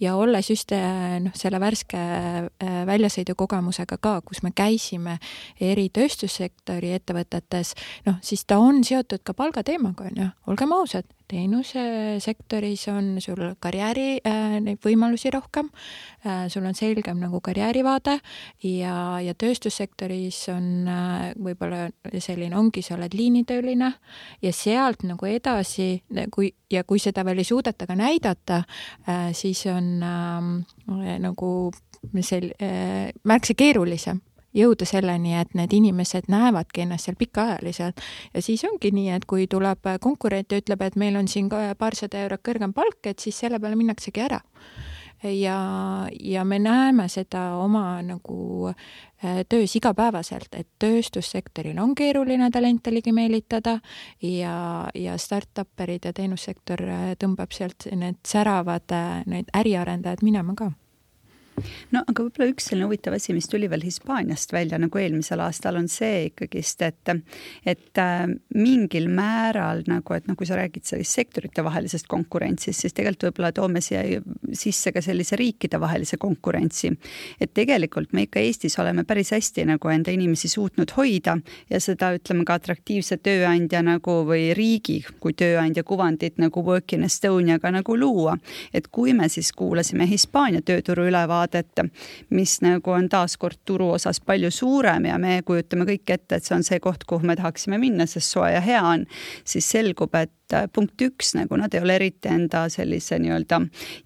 [0.00, 5.18] ja olles just noh, selle värske eh, väljasõidukogemusega ka, kus me käisime
[5.60, 7.74] eri tööstussektori ettevõtetes,
[8.06, 14.20] noh, siis ta on seotud ka palgateemaga, on ju, olgem ausad, teenusesektoris on sul karjääri
[14.26, 15.70] äh, võimalusi rohkem
[16.26, 18.18] äh,, sul on selgem nagu karjäärivaade
[18.68, 21.86] ja, ja tööstussektoris on äh, võib-olla
[22.18, 23.92] selline ongi, sa oled liinitööline
[24.42, 26.02] ja sealt nagu edasi,
[26.34, 28.62] kui ja kui seda veel ei suudeta ka näidata
[29.08, 31.72] äh,, siis on äh, nagu
[32.20, 34.20] sel- äh,, märksa keerulisem
[34.56, 38.00] jõuda selleni, et need inimesed näevadki ennast seal pikaajaliselt.
[38.34, 42.24] ja siis ongi nii, et kui tuleb konkurent ja ütleb, et meil on siin paarsada
[42.26, 44.40] eurot kõrgem palk, et siis selle peale minnaksegi ära.
[45.22, 52.90] ja, ja me näeme seda oma nagu äh, töös igapäevaselt, et tööstussektoril on keeruline talente
[52.90, 53.78] ligi meelitada
[54.20, 60.72] ja, ja startup'erid ja teenussektor äh, tõmbab sealt need säravad, äh, need äriarendajad minema ka
[61.92, 65.78] no aga võib-olla üks selline huvitav asi, mis tuli veel Hispaaniast välja nagu eelmisel aastal,
[65.80, 67.12] on see ikkagist, et,
[67.68, 68.24] et äh,
[68.56, 73.82] mingil määral nagu, et noh, kui sa räägid sellist sektoritevahelisest konkurentsist, siis tegelikult võib-olla toome
[73.84, 74.02] siia
[74.56, 76.92] sisse ka sellise riikidevahelise konkurentsi.
[77.40, 81.36] et tegelikult me ikka Eestis oleme päris hästi nagu enda inimesi suutnud hoida
[81.70, 87.04] ja seda ütleme ka atraktiivse tööandja nagu või riigi kui tööandja kuvandit nagu Work in
[87.04, 88.36] Estoniaga nagu luua.
[88.74, 91.92] et kui me siis kuulasime Hispaania tööturu ülevaadet, ülevaadet,
[92.30, 96.56] mis nagu on taaskord turu osas palju suurem ja me kujutame kõik ette, et see
[96.56, 99.06] on see koht, kuhu me tahaksime minna, sest soe ja hea on,
[99.44, 100.32] siis selgub, et
[100.72, 103.60] punkt üks, nagu nad ei ole eriti enda sellise nii-öelda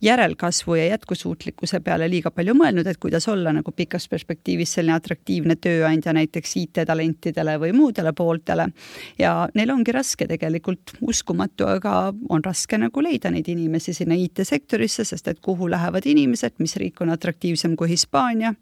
[0.04, 5.56] järelkasvu ja jätkusuutlikkuse peale liiga palju mõelnud, et kuidas olla nagu pikas perspektiivis selline atraktiivne
[5.61, 8.68] tööandja näiteks IT-talentidele või muudele pooltele.
[9.18, 15.04] ja neil ongi raske tegelikult, uskumatu, aga on raske nagu leida neid inimesi sinna IT-sektorisse,
[15.04, 18.54] sest et kuhu lähevad inimesed, mis riik on atraktiivsem kui Hispaania,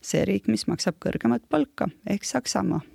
[0.00, 2.91] see riik, mis maksab kõrgemat palka ehk Saksamaa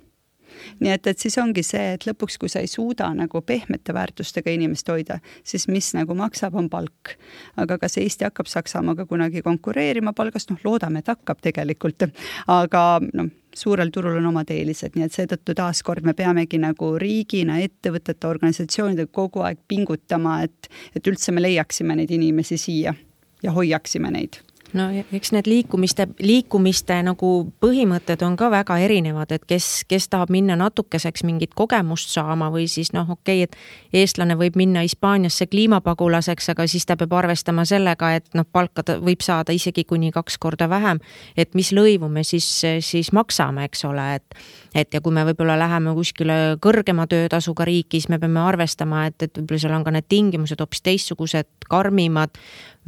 [0.80, 4.52] nii et, et siis ongi see, et lõpuks, kui sa ei suuda nagu pehmete väärtustega
[4.54, 7.14] inimest hoida, siis mis nagu maksab, on palk.
[7.56, 12.08] aga kas Eesti hakkab Saksamaaga kunagi konkureerima palgast, noh, loodame, et hakkab tegelikult,
[12.46, 17.58] aga noh, suurel turul on omad eelised, nii et seetõttu taaskord me peamegi nagu riigina,
[17.64, 22.94] ettevõtete, organisatsioonidega kogu aeg pingutama, et, et üldse me leiaksime neid inimesi siia
[23.42, 24.42] ja hoiaksime neid
[24.76, 27.30] no eks need liikumiste, liikumiste nagu
[27.62, 32.66] põhimõtted on ka väga erinevad, et kes, kes tahab minna natukeseks mingit kogemust saama või
[32.70, 37.64] siis noh, okei okay,, et eestlane võib minna Hispaaniasse kliimapagulaseks, aga siis ta peab arvestama
[37.68, 41.00] sellega, et noh, palka ta võib saada isegi kuni kaks korda vähem.
[41.36, 42.48] et mis lõivu me siis,
[42.80, 44.40] siis maksame, eks ole, et
[44.74, 49.22] et ja kui me võib-olla läheme kuskile kõrgema töötasuga riiki, siis me peame arvestama, et,
[49.22, 52.36] et võib-olla seal on ka need tingimused hoopis teistsugused, karmimad,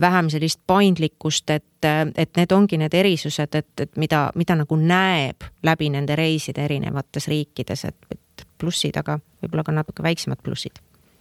[0.01, 5.49] vähem sellist paindlikkust, et, et need ongi need erisused, et, et mida, mida nagu näeb
[5.63, 10.81] läbi nende reiside erinevates riikides, et, et plussid, aga võib-olla ka natuke väiksemad plussid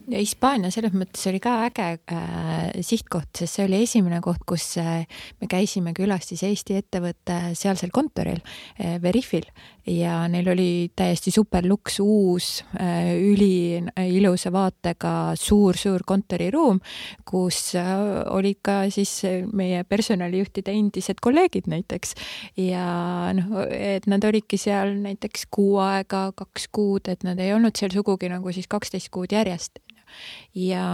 [0.10, 5.04] Hispaania selles mõttes oli ka äge äh, sihtkoht, sest see oli esimene koht, kus äh,
[5.42, 9.46] me käisime külas siis Eesti ettevõtte sealsel kontoril äh, Veriffil.
[9.90, 16.82] Ja neil oli täiesti super luks, uus äh,, üliilusa vaatega suur-suur kontoriruum,
[17.26, 17.94] kus äh,
[18.34, 19.14] olid ka siis
[19.54, 22.16] meie personalijuhtide endised kolleegid näiteks.
[22.58, 27.78] Ja noh, et nad olidki seal näiteks kuu aega, kaks kuud, et nad ei olnud
[27.78, 29.82] seal sugugi nagu siis kaksteist kuud järjest
[30.56, 30.86] ja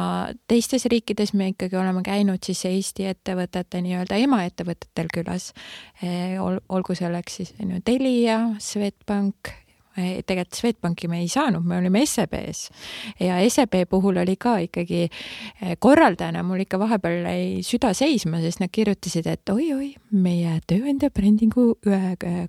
[0.48, 5.52] teistes riikides me ikkagi oleme käinud siis Eesti ettevõtete nii-öelda emaettevõtetel külas,
[6.02, 9.65] eh, olgu selleks siis on ju Telia, Swedbank
[9.96, 12.70] tegelikult Swedbanki me ei saanud, me olime SEB-s
[13.22, 18.62] ja SEB puhul oli ka ikkagi eh, korraldajana mul ikka vahepeal jäi süda seisma, sest
[18.64, 21.68] nad kirjutasid, et oi-oi, meie tööandja brändingu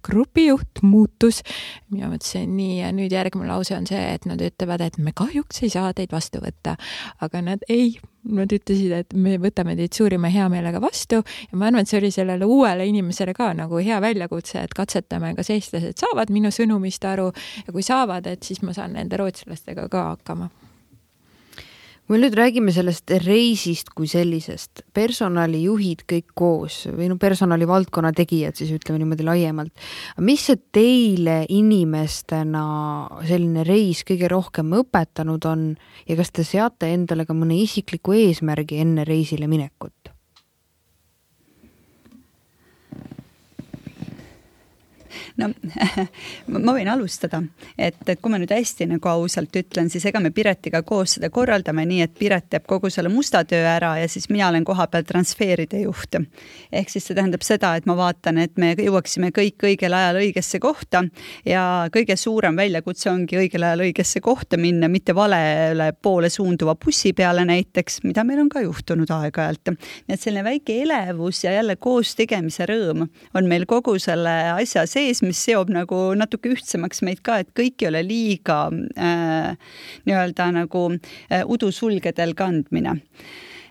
[0.07, 1.43] grupijuht muutus.
[1.91, 5.63] mina mõtlesin nii ja nüüd järgmine lause on see, et nad ütlevad, et me kahjuks
[5.63, 6.77] ei saa teid vastu võtta,
[7.23, 11.85] aga nad ei nad ütlesid, et me võtame teid suurima heameelega vastu ja ma arvan,
[11.85, 16.33] et see oli sellele uuele inimesele ka nagu hea väljakutse, et katsetame, kas eestlased saavad
[16.35, 17.33] minu sõnumist aru
[17.67, 20.51] ja kui saavad, et siis ma saan nende rootslastega ka hakkama
[22.07, 28.55] kui me nüüd räägime sellest reisist kui sellisest, personalijuhid kõik koos või no personalivaldkonna tegijad
[28.55, 29.75] siis ütleme niimoodi laiemalt,
[30.23, 32.65] mis see teile inimestena
[33.27, 35.69] selline reis kõige rohkem õpetanud on
[36.07, 40.16] ja kas te seate endale ka mõne isikliku eesmärgi enne reisile minekut?
[45.41, 45.51] No
[46.65, 47.43] ma võin alustada,
[47.79, 51.31] et, et kui ma nüüd hästi nagu ausalt ütlen, siis ega me Piretiga koos seda
[51.33, 55.05] korraldame nii, et Piret teeb kogu selle musta töö ära ja siis mina olen kohapeal
[55.07, 56.17] transferide juht.
[56.73, 60.61] ehk siis see tähendab seda, et ma vaatan, et me jõuaksime kõik õigel ajal õigesse
[60.63, 61.05] kohta
[61.45, 67.13] ja kõige suurem väljakutse ongi õigel ajal õigesse kohta minna, mitte valele poole suunduva bussi
[67.17, 69.75] peale näiteks, mida meil on ka juhtunud aeg-ajalt.
[70.07, 74.87] nii et selline väike elevus ja jälle koos tegemise rõõm on meil kogu selle asja
[74.87, 79.53] sees, mis seob nagu natuke ühtsemaks meid ka, et kõik ei ole liiga äh,
[80.07, 83.01] nii-öelda nagu äh, udusulgedel kandmine.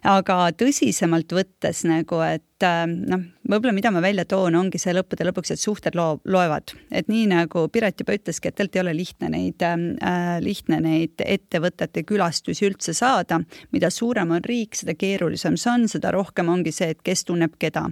[0.06, 5.28] Aga tõsisemalt võttes nagu, et äh, noh, võib-olla mida ma välja toon, ongi see lõppude
[5.28, 6.74] lõpuks, et suhted loo-, loevad.
[6.92, 11.22] et nii nagu Piret juba ütleski, et tegelikult ei ole lihtne neid äh,, lihtne neid
[11.26, 13.42] ettevõtete külastusi üldse saada.
[13.72, 17.58] mida suurem on riik, seda keerulisem see on, seda rohkem ongi see, et kes tunneb
[17.60, 17.88] keda.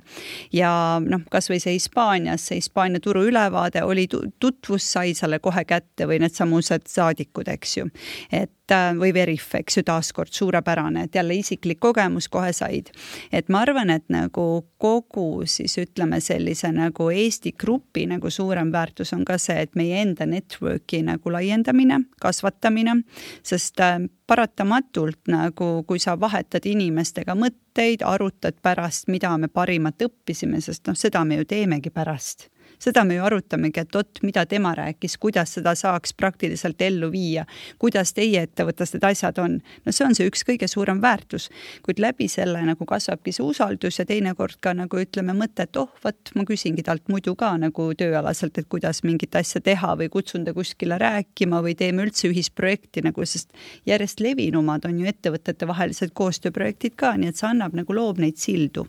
[0.53, 6.07] ja noh, kasvõi see Hispaanias, see Hispaania turu ülevaade oli tutvus, sai selle kohe kätte
[6.09, 7.89] või needsamused saadikud, eks ju.
[8.31, 12.91] et äh, või Veriff, eks ju, taaskord suurepärane, et jälle isiklik kogemus kohe said.
[13.31, 19.13] et ma arvan, et nagu kogu siis ütleme sellise nagu Eesti grupi nagu suurem väärtus
[19.13, 22.99] on ka see, et meie enda network'i nagu laiendamine, kasvatamine,
[23.43, 30.61] sest äh, paratamatult nagu, kui sa vahetad inimestega mõtteid, arutad pärast, mida me parimat õppisime,
[30.61, 32.49] sest noh, seda me ju teemegi pärast
[32.83, 37.45] seda me ju arutamegi, et vot, mida tema rääkis, kuidas seda saaks praktiliselt ellu viia,
[37.81, 39.59] kuidas teie ettevõttes need asjad on.
[39.85, 41.49] no see on see üks kõige suurem väärtus,
[41.85, 45.91] kuid läbi selle nagu kasvabki see usaldus ja teinekord ka nagu ütleme mõte, et oh,
[46.03, 50.47] vot ma küsingi talt muidu ka nagu tööalaselt, et kuidas mingit asja teha või kutsun
[50.47, 53.53] ta kuskile rääkima või teeme üldse ühisprojekti nagu, sest
[53.89, 58.87] järjest levinumad on ju ettevõtetevahelised koostööprojektid ka, nii et see annab nagu, loob neid sildu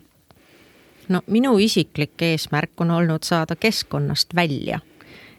[1.09, 4.79] no minu isiklik eesmärk on olnud saada keskkonnast välja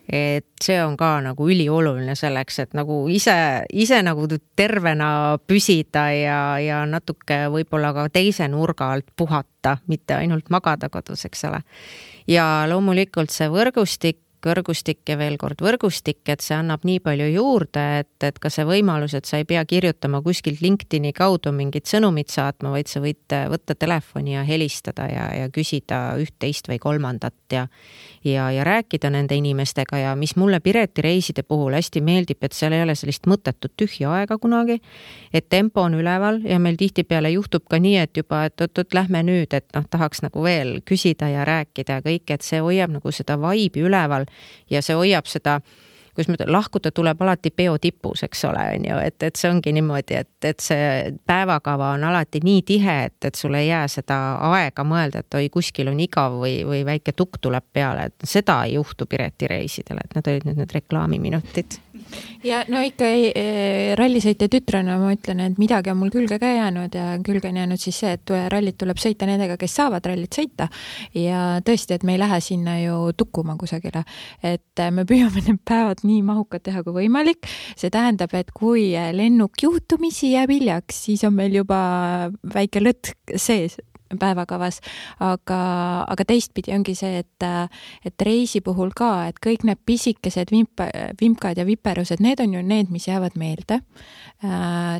[0.08, 3.34] et see on ka nagu ülioluline selleks, et nagu ise,
[3.74, 5.08] ise nagu tervena
[5.50, 11.44] püsida ja, ja natuke võib-olla ka teise nurga alt puhata, mitte ainult magada kodus, eks
[11.50, 11.62] ole.
[12.30, 17.84] ja loomulikult see võrgustik võrgustik ja veel kord võrgustik, et see annab nii palju juurde,
[18.02, 22.32] et, et ka see võimalus, et sa ei pea kirjutama kuskilt LinkedIni kaudu mingit sõnumit
[22.34, 27.66] saatma, vaid sa võid võtta telefoni ja helistada ja, ja küsida üht-teist või kolmandat ja
[28.26, 32.74] ja, ja rääkida nende inimestega ja mis mulle Pireti reiside puhul hästi meeldib, et seal
[32.74, 34.80] ei ole sellist mõttetut tühja aega kunagi,
[35.32, 39.22] et tempo on üleval ja meil tihtipeale juhtub ka nii, et juba, et oot-oot, lähme
[39.26, 43.12] nüüd, et noh, tahaks nagu veel küsida ja rääkida ja kõike, et see hoiab nagu
[43.14, 44.25] seda vaibi üleval
[44.70, 45.60] ja see hoiab seda
[46.16, 49.72] ma ütlen, lahkuda tuleb alati peo tipus, eks ole, on ju, et, et see ongi
[49.76, 54.18] niimoodi, et, et see päevakava on alati nii tihe, et, et sul ei jää seda
[54.48, 58.62] aega mõelda, et oi, kuskil on igav või, või väike tukk tuleb peale, et seda
[58.64, 61.80] ei juhtu Pireti reisidel, et need olid nüüd need reklaamiminutid
[62.50, 63.08] ja no ikka
[63.98, 67.82] rallisõitja tütrena ma ütlen, et midagi on mul külge ka jäänud ja külge on jäänud
[67.82, 70.68] siis see, et rallit tuleb sõita nendega, kes saavad rallit sõita.
[71.14, 74.04] ja tõesti, et me ei lähe sinna ju tukkuma kusagile,
[74.42, 77.48] et me püüame need päevad nii mahukad teha kui võimalik.
[77.76, 83.78] see tähendab, et kui lennuk juhtumisi jääb hiljaks, siis on meil juba väike lõtk sees
[84.14, 84.80] päevakavas,
[85.24, 85.60] aga,
[86.06, 87.46] aga teistpidi ongi see, et,
[88.06, 90.82] et reisi puhul ka, et kõik need pisikesed vimp,
[91.20, 93.80] vimkad ja viperused, need on ju need, mis jäävad meelde.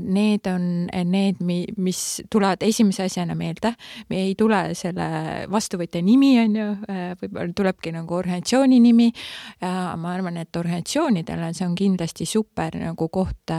[0.06, 2.00] Need on need, mis
[2.32, 3.74] tulevad esimese asjana meelde.
[4.08, 6.68] me ei tule selle vastuvõtja nimi, on ju,
[7.20, 9.10] võib-olla tulebki nagu organisatsiooni nimi.
[9.60, 13.52] ma arvan, et organisatsioonidele see on kindlasti super nagu koht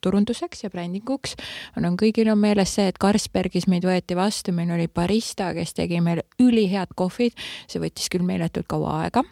[0.00, 1.36] turunduseks ja brändinguks.
[1.76, 5.74] on kõigil on meeles see, et Carlsbergis meid võeti vastu vastu, meil oli barista, kes
[5.76, 7.36] tegi meile ülihead kohvid,
[7.68, 9.24] see võttis küll meeletult kaua aega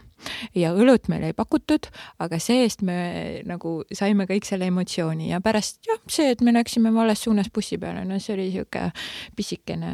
[0.54, 1.86] ja õlut meile ei pakutud,
[2.18, 6.90] aga see-eest me nagu saime kõik selle emotsiooni ja pärast jah, see, et me läksime
[6.94, 8.90] vales suunas bussi peale, no see oli niisugune
[9.38, 9.92] pisikene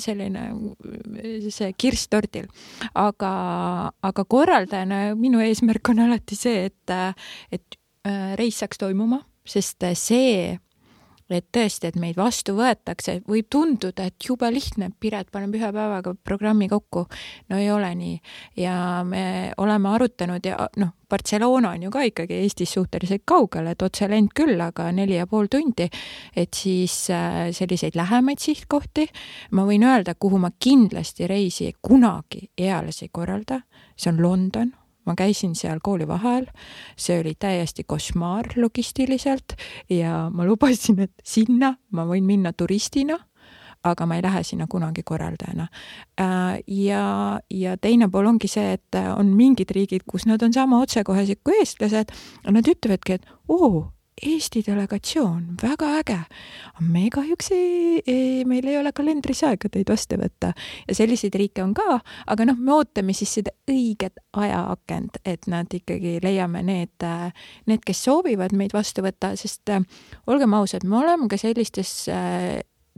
[0.00, 0.46] selline
[1.52, 2.48] see kirss tordil.
[2.94, 3.32] aga,
[4.02, 6.96] aga korraldajana minu eesmärk on alati see, et,
[7.52, 7.78] et
[8.08, 10.56] äh, reis saaks toimuma, sest see
[11.30, 16.14] et tõesti, et meid vastu võetakse, võib tunduda, et jube lihtne, Piret paneb ühe päevaga
[16.24, 17.06] programmi kokku.
[17.48, 18.18] no ei ole nii.
[18.56, 23.82] Ja me oleme arutanud ja noh, Barcelona on ju ka ikkagi Eestist suhteliselt kaugel, et
[23.82, 25.88] otselend küll, aga neli ja pool tundi.
[26.36, 29.08] et siis äh, selliseid lähemaid sihtkohti.
[29.50, 33.62] Ma võin öelda, kuhu ma kindlasti reisi kunagi eales ei korralda,
[33.96, 34.72] see on London
[35.06, 36.46] ma käisin seal koolivaheajal,
[36.96, 39.56] see oli täiesti košmaar logistiliselt
[39.90, 43.18] ja ma lubasin, et sinna ma võin minna turistina,
[43.84, 45.66] aga ma ei lähe sinna kunagi korraldajana.
[46.20, 50.78] Äh, ja, ja teine pool ongi see, et on mingid riigid, kus nad on sama
[50.84, 52.14] otsekohesed kui eestlased,
[52.46, 53.88] nad ütlevadki, et oo,
[54.22, 56.18] Eesti delegatsioon, väga äge.
[56.80, 60.52] me kahjuks ei, ei, meil ei ole kalendris aega teid vastu võtta
[60.86, 61.98] ja selliseid riike on ka,
[62.30, 67.08] aga noh, me ootame siis seda õiget ajaakent, et nad ikkagi leiame need,
[67.66, 69.74] need, kes soovivad meid vastu võtta, sest
[70.30, 72.06] olgem ausad, me oleme ka sellistes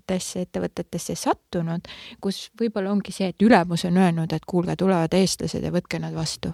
[0.05, 1.88] suurtesse ettevõtetesse sattunud,
[2.20, 6.14] kus võib-olla ongi see, et ülemus on öelnud, et kuulge, tulevad eestlased ja võtke nad
[6.14, 6.52] vastu.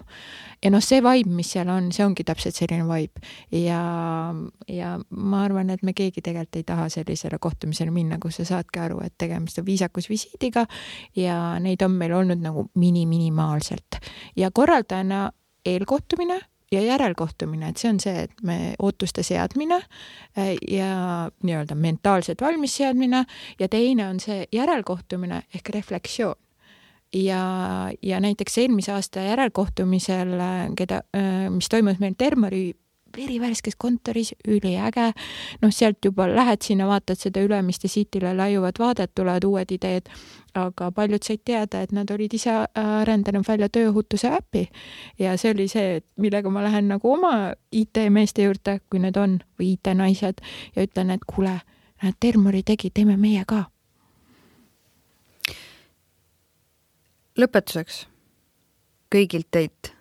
[0.63, 3.19] ja noh, see vibe, mis seal on, see ongi täpselt selline vibe
[3.51, 4.33] ja,
[4.67, 8.79] ja ma arvan, et me keegi tegelikult ei taha sellisele kohtumisele minna, kus sa saadki
[8.79, 10.65] aru, et tegemist on viisakusvisiidiga
[11.15, 13.99] ja neid on meil olnud nagu mini-minimaalselt
[14.35, 15.31] ja korraldajana
[15.65, 16.39] eelkohtumine
[16.71, 19.81] ja järelkohtumine, et see on see, et me ootuste seadmine
[20.37, 20.91] äh, ja
[21.43, 23.25] nii-öelda mentaalselt valmis seadmine
[23.59, 26.39] ja teine on see järelkohtumine ehk reflektsioon
[27.13, 27.41] ja,
[28.01, 30.37] ja näiteks eelmise aasta järelkohtumisel,
[30.77, 32.71] keda, äh, mis toimus meil Termari
[33.17, 35.11] verivärskes kontoris, üliäge.
[35.61, 40.09] noh, sealt juba lähed sinna, vaatad seda Ülemiste siitile laiuvat vaadet, tulevad uued ideed,
[40.53, 44.67] aga paljud said teada, et nad olid ise arendanud välja tööohutuse äpi
[45.19, 49.75] ja see oli see, millega ma lähen nagu oma IT-meeste juurde, kui need on, või
[49.75, 50.43] IT-naised
[50.75, 51.59] ja ütlen, et kuule,
[52.03, 53.65] näed, Termori tegi, teeme meie ka.
[57.41, 58.05] lõpetuseks
[59.09, 59.93] kõigilt teilt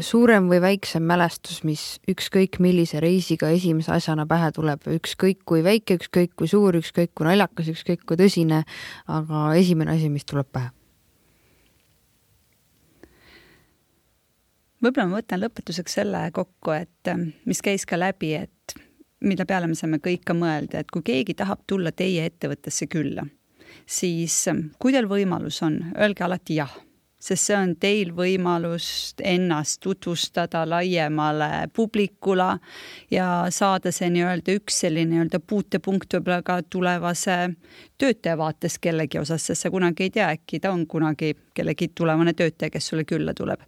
[0.00, 5.98] suurem või väiksem mälestus, mis ükskõik millise reisiga esimese asjana pähe tuleb, ükskõik kui väike,
[6.00, 8.62] ükskõik kui suur, ükskõik kui naljakas, ükskõik kui tõsine,
[9.08, 10.72] aga esimene asi, mis tuleb pähe?
[14.80, 17.10] võib-olla ma võtan lõpetuseks selle kokku, et
[17.44, 18.76] mis käis ka läbi, et
[19.20, 23.26] mille peale me saame kõik ka mõelda, et kui keegi tahab tulla teie ettevõttesse külla,
[23.84, 24.46] siis
[24.80, 26.72] kui teil võimalus on, öelge alati jah
[27.20, 32.48] sest see on teil võimalus ennast tutvustada laiemale publikule
[33.12, 37.38] ja saada see nii-öelda üks selline nii-öelda puutepunkt võib-olla ka tulevase
[38.00, 42.32] töötaja vaates kellegi osas, sest sa kunagi ei tea, äkki ta on kunagi kellegi tulevane
[42.36, 43.60] töötaja, kes sulle külla tuleb.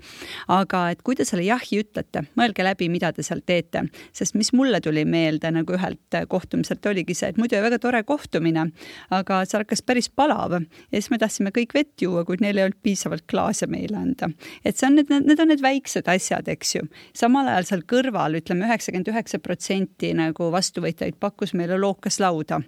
[0.49, 4.53] aga et kui te selle jahi ütlete, mõelge läbi, mida te seal teete, sest mis
[4.57, 8.68] mulle tuli meelde nagu ühelt kohtumiselt oligi see, et muidu väga tore kohtumine,
[9.11, 10.62] aga see hakkas päris palav ja
[10.97, 14.30] siis me tahtsime kõik vett juua, kuid neil ei olnud piisavalt klaase meile anda.
[14.64, 16.87] et see on need, need on need väiksed asjad, eks ju.
[17.14, 22.62] samal ajal seal kõrval ütleme üheksakümmend üheksa protsenti nagu vastuvõtjaid pakkus meile lookaslauda.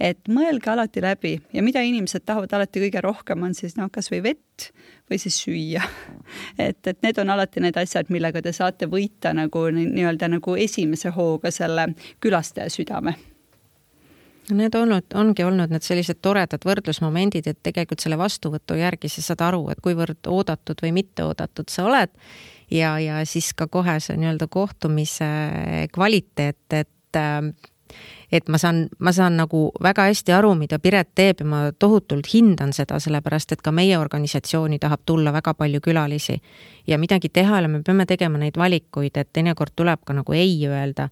[0.00, 1.07] et mõelge alati läbi
[1.52, 4.68] ja mida inimesed tahavad alati kõige rohkem, on siis noh, kasvõi vett
[5.10, 5.84] või siis süüa.
[6.68, 11.12] et, et need on alati need asjad, millega te saate võita nagu nii-öelda nagu esimese
[11.14, 11.90] hooga selle
[12.20, 13.16] külastaja südame.
[14.48, 19.42] Need olnud, ongi olnud need sellised toredad võrdlusmomendid, et tegelikult selle vastuvõtu järgi sa saad
[19.44, 22.14] aru, et kuivõrd oodatud või mitte oodatud sa oled.
[22.72, 25.28] Ja, ja siis ka kohe see nii-öelda kohtumise
[25.92, 27.20] kvaliteet, et
[28.32, 32.28] et ma saan, ma saan nagu väga hästi aru, mida Piret teeb ja ma tohutult
[32.32, 36.40] hindan seda, sellepärast et ka meie organisatsiooni tahab tulla väga palju külalisi.
[36.86, 40.32] ja midagi teha ei ole, me peame tegema neid valikuid, et teinekord tuleb ka nagu
[40.32, 41.08] ei öelda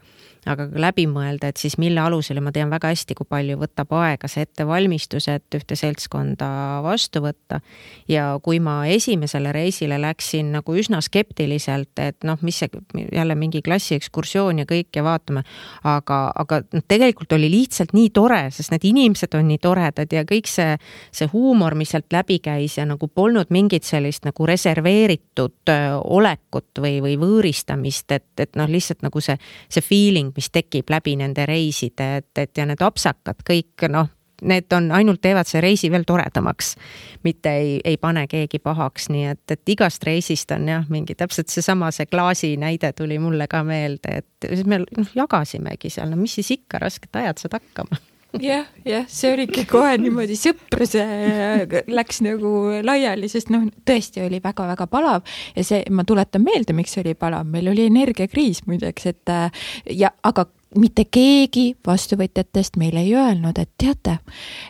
[0.47, 3.59] aga ka läbi mõelda, et siis mille alusel ja ma tean väga hästi, kui palju
[3.61, 6.49] võtab aega see ettevalmistus, et ühte seltskonda
[6.87, 7.61] vastu võtta.
[8.09, 12.71] ja kui ma esimesele reisile läksin nagu üsna skeptiliselt, et noh, mis see
[13.12, 15.43] jälle mingi klassiekskursioon ja kõik ja vaatame,
[15.85, 17.06] aga, aga noh, tegelikult
[17.37, 20.77] oli lihtsalt nii tore, sest need inimesed on nii toredad ja kõik see,
[21.15, 26.99] see huumor, mis sealt läbi käis ja nagu polnud mingit sellist nagu reserveeritud olekut või,
[27.05, 29.37] või võõristamist, et, et noh, lihtsalt nagu see,
[29.69, 34.72] see feeling, mis tekib läbi nende reiside, et, et ja need apsakad kõik noh, need
[34.76, 36.74] on, ainult teevad see reisi veel toredamaks.
[37.24, 41.49] mitte ei, ei pane keegi pahaks, nii et, et igast reisist on jah, mingi täpselt
[41.53, 46.20] seesama, see klaasi näide tuli mulle ka meelde, et siis me noh, jagasimegi seal, no
[46.20, 48.03] mis siis ikka, rasked ajad saad hakkama.
[48.43, 50.93] Jah, jah, see oligi kohe niimoodi, sõprus
[51.89, 52.51] läks nagu
[52.84, 55.24] laiali, sest noh, tõesti oli väga-väga palav.
[55.57, 59.34] Ja see, ma tuletan meelde, miks oli palav, meil oli energiakriis muideks, et
[59.95, 64.19] ja aga mitte keegi vastuvõtjatest meile ei öelnud, et teate,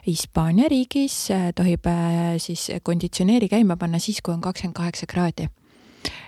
[0.06, 5.48] Hispaania riigis tohib äh, siis konditsioneeri käima panna siis, kui on kakskümmend kaheksa kraadi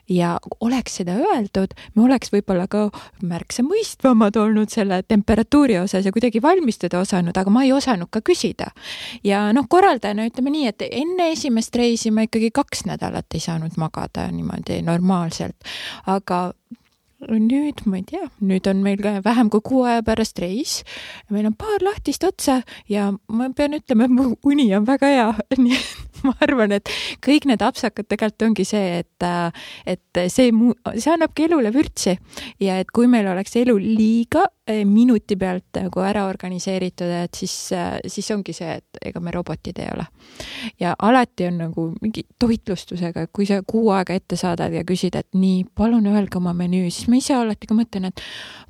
[0.08, 2.88] ja oleks seda öeldud, me oleks võib-olla ka
[3.22, 8.22] märksa mõistvamad olnud selle temperatuuri osas ja kuidagi valmistuda osanud, aga ma ei osanud ka
[8.24, 8.72] küsida.
[9.24, 13.76] ja noh, korraldajana ütleme nii, et enne esimest reisi ma ikkagi kaks nädalat ei saanud
[13.76, 15.56] magada niimoodi normaalselt,
[16.06, 16.52] aga
[17.26, 20.84] nüüd ma ei tea, nüüd on meil ka vähem kui kuu aja pärast reis.
[21.30, 25.32] meil on paar lahtist otsa ja ma pean ütlema, et mu uni on väga hea
[25.58, 26.90] nii et ma arvan, et
[27.24, 29.26] kõik need apsakad tegelikult ongi see, et,
[29.86, 30.52] et see,
[30.98, 32.16] see annabki elule vürtsi
[32.62, 37.54] ja et kui meil oleks elu liiga eh, minuti pealt nagu ära organiseeritud, et siis,
[38.06, 40.06] siis ongi see, et ega me robotid ei ole.
[40.80, 45.28] ja alati on nagu mingi toitlustusega, kui sa kuu aega ette saadad ja küsid, et
[45.38, 48.22] nii, palun öelge oma menüü, siis ma ise alati ka mõtlen, et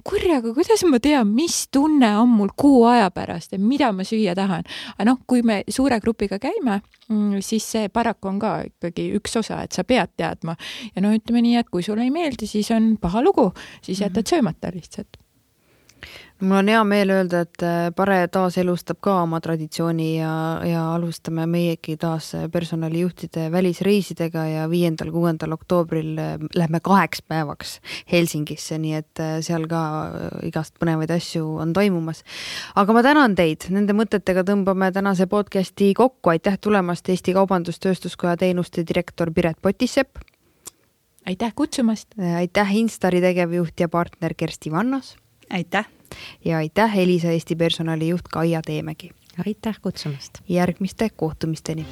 [0.08, 4.34] kurjaga, kuidas ma tean, mis tunne on mul kuu aja pärast ja mida ma süüa
[4.38, 4.64] tahan.
[4.96, 9.38] aga noh, kui me suure grupiga käime, mm, siis see paraku on ka ikkagi üks
[9.40, 10.56] osa, et sa pead teadma.
[10.94, 13.50] ja no ütleme nii, et kui sulle ei meeldi, siis on paha lugu,
[13.82, 14.34] siis jätad mhm.
[14.34, 15.20] söömata lihtsalt
[16.40, 20.32] mul on hea meel öelda, et äh, Pare taaselustab ka oma traditsiooni ja,
[20.66, 27.78] ja alustame meiegi taas personalijuhtide välisreisidega ja viiendal, kuuendal oktoobril äh, lähme kaheks päevaks
[28.12, 29.82] Helsingisse, nii et äh, seal ka
[30.46, 32.22] igast põnevaid asju on toimumas.
[32.78, 38.86] aga ma tänan teid, nende mõtetega tõmbame tänase podcasti kokku, aitäh tulemast, Eesti Kaubandus-Tööstuskoja teenuste
[38.86, 40.22] direktor Piret Potissepp.
[41.26, 42.14] aitäh kutsumast.
[42.36, 45.16] aitäh Instari tegevjuht ja partner Kersti Vannos.
[45.50, 45.97] aitäh
[46.44, 49.10] ja aitäh, Elisa Eesti personalijuht Kaia Teemägi.
[49.46, 50.38] aitäh kutsumast.
[50.48, 51.86] järgmiste kohtumisteni.